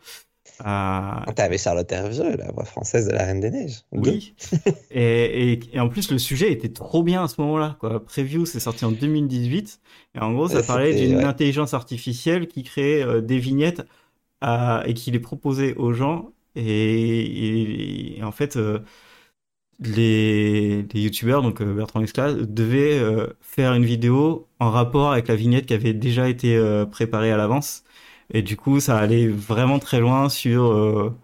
[0.65, 3.85] Euh, T'avais Charlotte Hervieux, la voix française de la Reine des Neiges.
[3.93, 4.35] Oui.
[4.91, 7.79] et, et, et en plus, le sujet était trop bien à ce moment-là.
[8.07, 9.81] Preview, c'est sorti en 2018.
[10.15, 11.25] Et en gros, ça Ouais, parlait d'une ouais.
[11.25, 13.83] intelligence artificielle qui créait euh, des vignettes
[14.41, 16.33] à- et qui les proposait aux gens.
[16.57, 18.81] Et, en fait, euh,
[19.81, 25.29] les, les youtubeurs, donc euh, Bertrand Esclat, devaient euh, faire une vidéo en rapport avec
[25.29, 27.85] la vignette qui avait déjà été euh, préparée à l'avance.
[28.33, 31.15] Et du coup, ça allait vraiment très loin sur euh,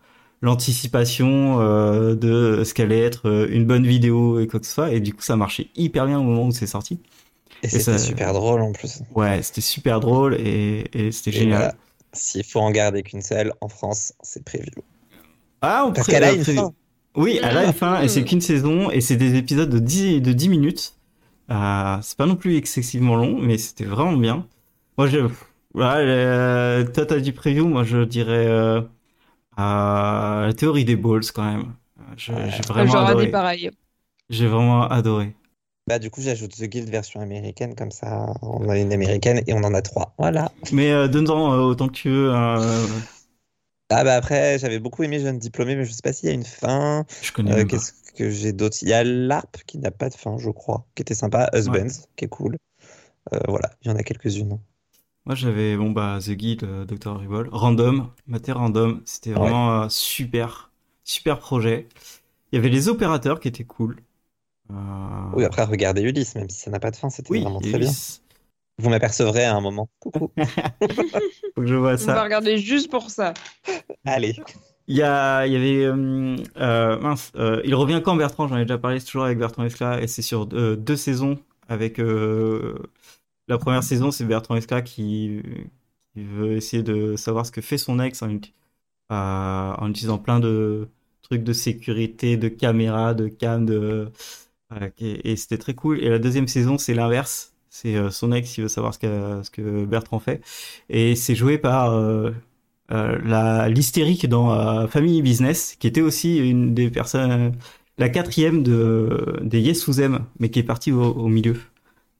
[0.40, 4.92] l'anticipation euh, de ce qu'allait être euh, une bonne vidéo et quoi que ce soit.
[4.92, 7.00] Et du coup, ça marchait hyper bien au moment où c'est sorti.
[7.62, 9.02] Et c'était ça- super drôle en plus.
[9.14, 11.58] Ouais, c'était super drôle et, et c'était génial.
[11.58, 11.74] voilà.
[12.14, 14.82] S'il faut en garder qu'une seule, en France, c'est Preview.
[15.60, 16.72] Ah, on Parce pré- qu'elle a une fin.
[17.16, 20.20] Oui, elle a une fin et c'est qu'une saison et c'est des épisodes de 10,
[20.20, 20.94] de 10 minutes.
[21.50, 24.46] Euh, c'est pas non plus excessivement long, mais c'était vraiment bien.
[24.98, 25.18] Moi, je,
[25.74, 28.80] voilà, euh, toi t'as dit preview, moi je dirais euh,
[29.58, 31.60] euh, la théorie des balls quand même.
[31.60, 31.72] Euh,
[32.28, 32.50] Ouais.
[32.50, 33.26] J'ai vraiment J'aurais adoré.
[33.26, 33.70] dit pareil.
[34.28, 35.34] J'ai vraiment adoré.
[35.88, 39.52] Bah, du coup, j'ajoute The Guild version américaine, comme ça, on a une américaine et
[39.54, 40.14] on en a trois.
[40.18, 40.52] Voilà.
[40.72, 42.30] Mais euh, donne-en euh, autant que tu veux.
[42.32, 42.86] euh,
[43.90, 46.34] Ah, bah après, j'avais beaucoup aimé Jeune Diplômé, mais je sais pas s'il y a
[46.34, 47.04] une fin.
[47.22, 48.76] je connais Euh, qu'est-ce que j'ai d'autre?
[48.82, 51.50] Il y a l'ARP qui n'a pas de fin, je crois, qui était sympa.
[51.54, 52.56] Husbands, qui est cool.
[53.32, 54.58] Euh, voilà, il y en a quelques-unes.
[55.24, 57.16] Moi j'avais bon bah The Guide, euh, Dr.
[57.18, 59.40] Ribol, Random, Maté Random, c'était Ouais.
[59.40, 60.72] vraiment euh, super,
[61.04, 61.88] super projet.
[62.52, 63.98] Il y avait les opérateurs qui étaient cool.
[64.70, 64.74] Euh,
[65.32, 67.76] Oui, après, regardez Ulysse, même si ça n'a pas de fin, c'était oui, vraiment très
[67.76, 67.92] a bien.
[67.92, 68.22] Ulysse.
[68.78, 69.90] Vous m'apercevrez à un moment.
[70.00, 70.32] Coucou.
[71.54, 72.24] Faut que je vois On va ça.
[72.24, 73.34] regarder juste pour ça.
[74.04, 74.42] Allez.
[74.88, 78.56] Il y a, il y avait euh, euh, mince, euh, il revient quand Bertrand, j'en
[78.58, 82.00] ai déjà parlé, c'est toujours avec Bertrand Esclat et c'est sur euh, deux saisons avec
[82.00, 82.74] euh,
[83.52, 85.42] la première saison, c'est Bertrand Esclat qui,
[86.16, 88.38] veut essayer de savoir ce que fait son ex en,
[89.12, 90.88] euh, utilisant plein de
[91.22, 94.10] trucs de sécurité, de caméras, de cam, de
[94.72, 96.02] euh, et, c'était très cool.
[96.02, 97.54] Et la deuxième saison, c'est l'inverse.
[97.70, 100.42] C'est euh, son ex qui veut savoir ce que, Bertrand fait.
[100.88, 102.30] Et c'est joué par euh,
[102.90, 107.52] euh, l'hystérique dans Family Business, qui était aussi une des personnes,
[107.98, 111.56] la quatrième de des Yes Who Them, mais qui est partie au milieu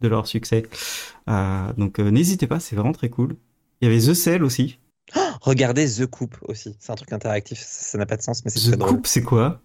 [0.03, 0.65] de leur succès.
[1.29, 3.37] Euh, donc euh, n'hésitez pas, c'est vraiment très cool.
[3.81, 4.79] Il y avait The Cell aussi.
[5.41, 6.77] Regardez The Coupe aussi.
[6.79, 7.59] C'est un truc interactif.
[7.61, 8.79] Ça n'a pas de sens, mais c'est The.
[8.79, 9.61] Coupe, c'est quoi?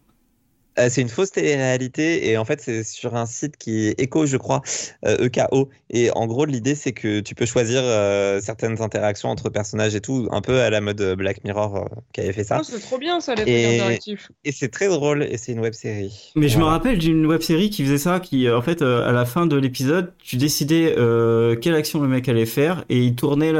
[0.79, 4.25] Euh, c'est une fausse télé-réalité et en fait c'est sur un site qui est Echo
[4.27, 4.61] je crois,
[5.05, 9.49] euh, EKO et en gros l'idée c'est que tu peux choisir euh, certaines interactions entre
[9.49, 12.57] personnages et tout, un peu à la mode Black Mirror euh, qui avait fait ça.
[12.59, 14.31] Oh, c'est trop bien ça, les Et- interactifs.
[14.45, 16.31] Et c'est très drôle et c'est une web série.
[16.35, 19.07] Mais je me rappelle d'une web série qui faisait ça, qui euh, en fait euh,
[19.07, 22.99] à la fin de l'épisode, tu décidais euh, quelle action le mec allait faire et
[22.99, 23.53] il tournait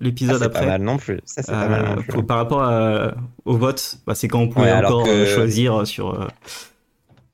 [0.00, 0.60] l'épisode c'est après.
[0.60, 1.20] pas mal non plus.
[1.24, 2.12] Ça c'est pas mal Euh, non plus.
[2.12, 3.14] pour- par rapport à-
[3.44, 6.07] au vote, bah, c'est quand on pouvait Ouais, encore que- euh, choisir sur.
[6.14, 6.26] Euh,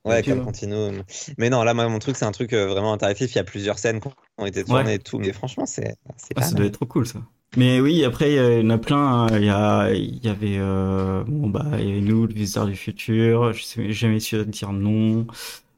[0.05, 0.45] Ouais, comme vois.
[0.45, 1.01] Continuum.
[1.39, 3.33] Mais non, là, moi, mon truc, c'est un truc euh, vraiment interactif.
[3.33, 4.07] Il y a plusieurs scènes qui
[4.37, 4.95] ont été tournées Ouais.
[4.95, 5.17] et tout.
[5.17, 5.95] Mais franchement, c'est
[6.35, 7.19] Ah, ça doit être trop cool ça.
[7.57, 8.97] Mais oui, après il y en a plein.
[8.97, 9.27] hein.
[9.39, 12.65] Il y a, il y avait, euh, bon bah, il y avait nous, le visiteur
[12.67, 13.53] du futur.
[13.53, 15.25] Je sais jamais su dire non.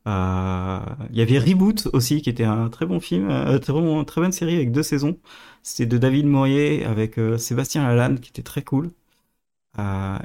[0.07, 0.79] Euh,
[1.11, 4.21] il y avait Reboot aussi, qui était un très bon film, euh, très bon, très
[4.21, 5.17] bonne série avec deux saisons.
[5.63, 8.91] C'était de David Mourier avec Sébastien Lalanne, qui était très cool.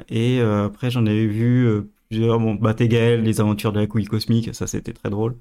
[0.08, 1.68] Et après j'en avais vu
[2.12, 2.38] plusieurs.
[2.38, 5.36] Bon, Batégaël, Les Aventures de la couille cosmique, ça c'était très drôle.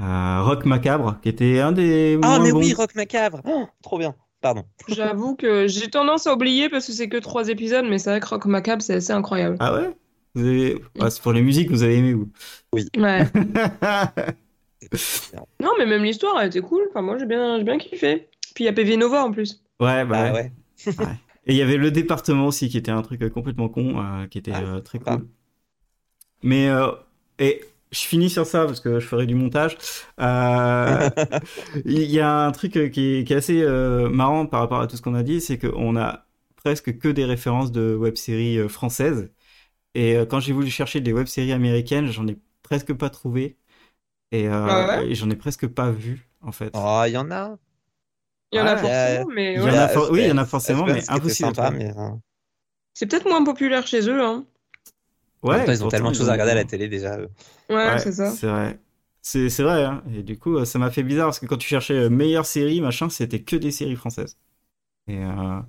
[0.00, 2.58] Euh, Rock Macabre, qui était un des Ah, moins mais bons.
[2.58, 3.40] oui, Rock Macabre.
[3.44, 4.14] Oh, trop bien.
[4.40, 4.64] Pardon.
[4.88, 8.20] J'avoue que j'ai tendance à oublier parce que c'est que trois épisodes, mais c'est vrai
[8.20, 9.56] que Rock Macabre, c'est assez incroyable.
[9.60, 9.90] Ah ouais?
[10.34, 10.82] Vous avez...
[11.00, 12.28] ah, C'est pour les musiques, vous avez aimé vous?
[12.72, 13.24] Ouais.
[15.60, 16.82] Non, mais même l'histoire, elle était cool.
[16.90, 18.28] Enfin, moi, j'ai bien, j'ai bien kiffé.
[18.54, 19.62] Puis il y a PV Nova en plus.
[19.80, 20.52] Ouais, bah Ah ouais.
[20.86, 21.04] ouais.
[21.46, 24.38] Et il y avait le département aussi, qui était un truc complètement con, euh, qui
[24.38, 25.26] était Ah, euh, très cool.
[26.44, 26.92] Mais, euh,
[27.40, 29.78] et je finis sur ça, parce que je ferai du montage.
[30.20, 31.10] Euh,
[31.86, 34.80] Il y a un truc euh, qui est, qui est assez euh, marrant par rapport
[34.82, 36.26] à tout ce qu'on a dit, c'est qu'on a
[36.56, 39.30] presque que des références de web-séries françaises.
[39.94, 43.58] Et euh, quand j'ai voulu chercher des web-séries américaines, j'en ai presque pas trouvé.
[44.32, 45.10] Et, euh, Ah ouais?
[45.10, 46.74] et j'en ai presque pas vu, en fait.
[46.74, 47.58] Oh, il y en a.
[48.52, 49.58] Il y en a forcément, mais
[50.10, 52.10] oui, il y en a forcément, mais impossible mais, euh,
[52.92, 54.20] c'est peut-être moins populaire chez eux.
[54.22, 54.46] Hein.
[55.50, 57.18] Temps, ils ont tellement de choses à regarder à la télé déjà.
[57.18, 57.28] eux.
[57.70, 58.30] Ouais, Ouais, c'est ça.
[58.30, 58.78] C'est vrai.
[59.22, 60.02] C'est c'est vrai, hein.
[60.14, 62.46] Et du coup, euh, ça m'a fait bizarre parce que quand tu cherchais euh, meilleure
[62.46, 64.36] série, machin, c'était que des séries françaises.
[65.08, 65.60] Et, euh,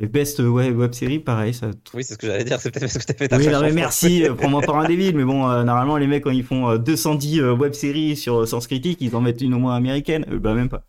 [0.00, 1.70] et best web, web série, pareil, ça.
[1.94, 2.60] Oui, c'est ce que j'allais dire.
[2.60, 4.86] C'est peut-être parce que t'as fait ta Oui, non, mais merci, euh, prends-moi pour un
[4.88, 8.16] débile, mais bon, euh, normalement, les mecs, quand ils font euh, 210 euh, web séries
[8.16, 10.26] sur euh, Sens Critique, ils en mettent une au moins américaine.
[10.30, 10.84] Euh, bah, même pas.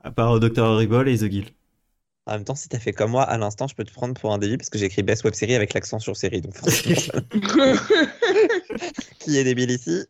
[0.00, 0.62] À part euh, Dr.
[0.64, 1.50] Horrible et The Guild.
[2.26, 4.32] En même temps, si t'as fait comme moi, à l'instant, je peux te prendre pour
[4.32, 6.40] un débile parce que j'ai écrit Best Web Série avec l'accent sur série.
[6.40, 6.54] Donc,
[9.18, 10.04] qui est débile ici?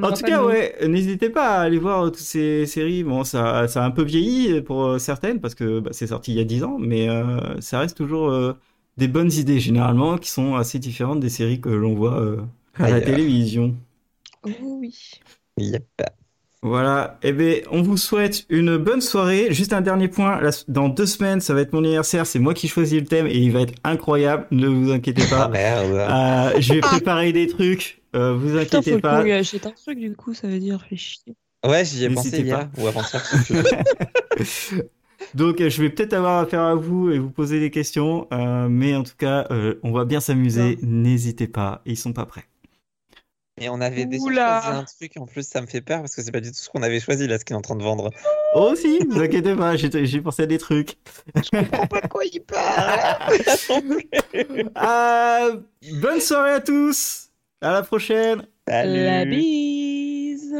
[0.00, 3.04] En tout cas, ouais, n'hésitez pas à aller voir toutes ces séries.
[3.04, 6.32] Bon, ça, ça a un peu vieilli pour euh, certaines parce que bah, c'est sorti
[6.32, 8.54] il y a 10 ans, mais euh, ça reste toujours euh,
[8.96, 12.42] des bonnes idées généralement qui sont assez différentes des séries que l'on voit euh,
[12.74, 13.74] à la télévision.
[14.44, 14.50] Oh
[14.80, 15.20] oui.
[15.58, 15.84] Yep.
[16.66, 19.48] Voilà, eh ben, on vous souhaite une bonne soirée.
[19.50, 22.68] Juste un dernier point, dans deux semaines, ça va être mon anniversaire, c'est moi qui
[22.68, 25.48] choisis le thème et il va être incroyable, ne vous inquiétez Ah pas.
[25.48, 25.92] merde.
[25.94, 29.18] Euh, je vais préparer des trucs, euh, vous Putain, faut inquiétez que pas.
[29.18, 31.34] achètes un truc, du coup, ça veut dire, fais chier.
[31.66, 33.22] Ouais, j'y ai N'hésitez pensé hier ou avant-hier.
[35.34, 38.68] Donc, euh, je vais peut-être avoir affaire à vous et vous poser des questions, euh,
[38.70, 40.78] mais en tout cas, euh, on va bien s'amuser.
[40.82, 42.44] N'hésitez pas, ils sont pas prêts.
[43.60, 44.60] Et on avait déjà Oula.
[44.62, 46.56] choisi un truc, en plus, ça me fait peur parce que c'est pas du tout
[46.58, 48.10] ce qu'on avait choisi là, ce qu'il est en train de vendre.
[48.56, 50.96] Oh si, vous inquiétez pas, j'ai j'ai pensé à des trucs.
[51.52, 53.38] comprends pas de quoi il parle.
[54.76, 55.60] Euh,
[56.00, 57.30] bonne soirée à tous,
[57.60, 58.44] à la prochaine.
[58.66, 59.04] Salut.
[59.04, 60.54] La bise.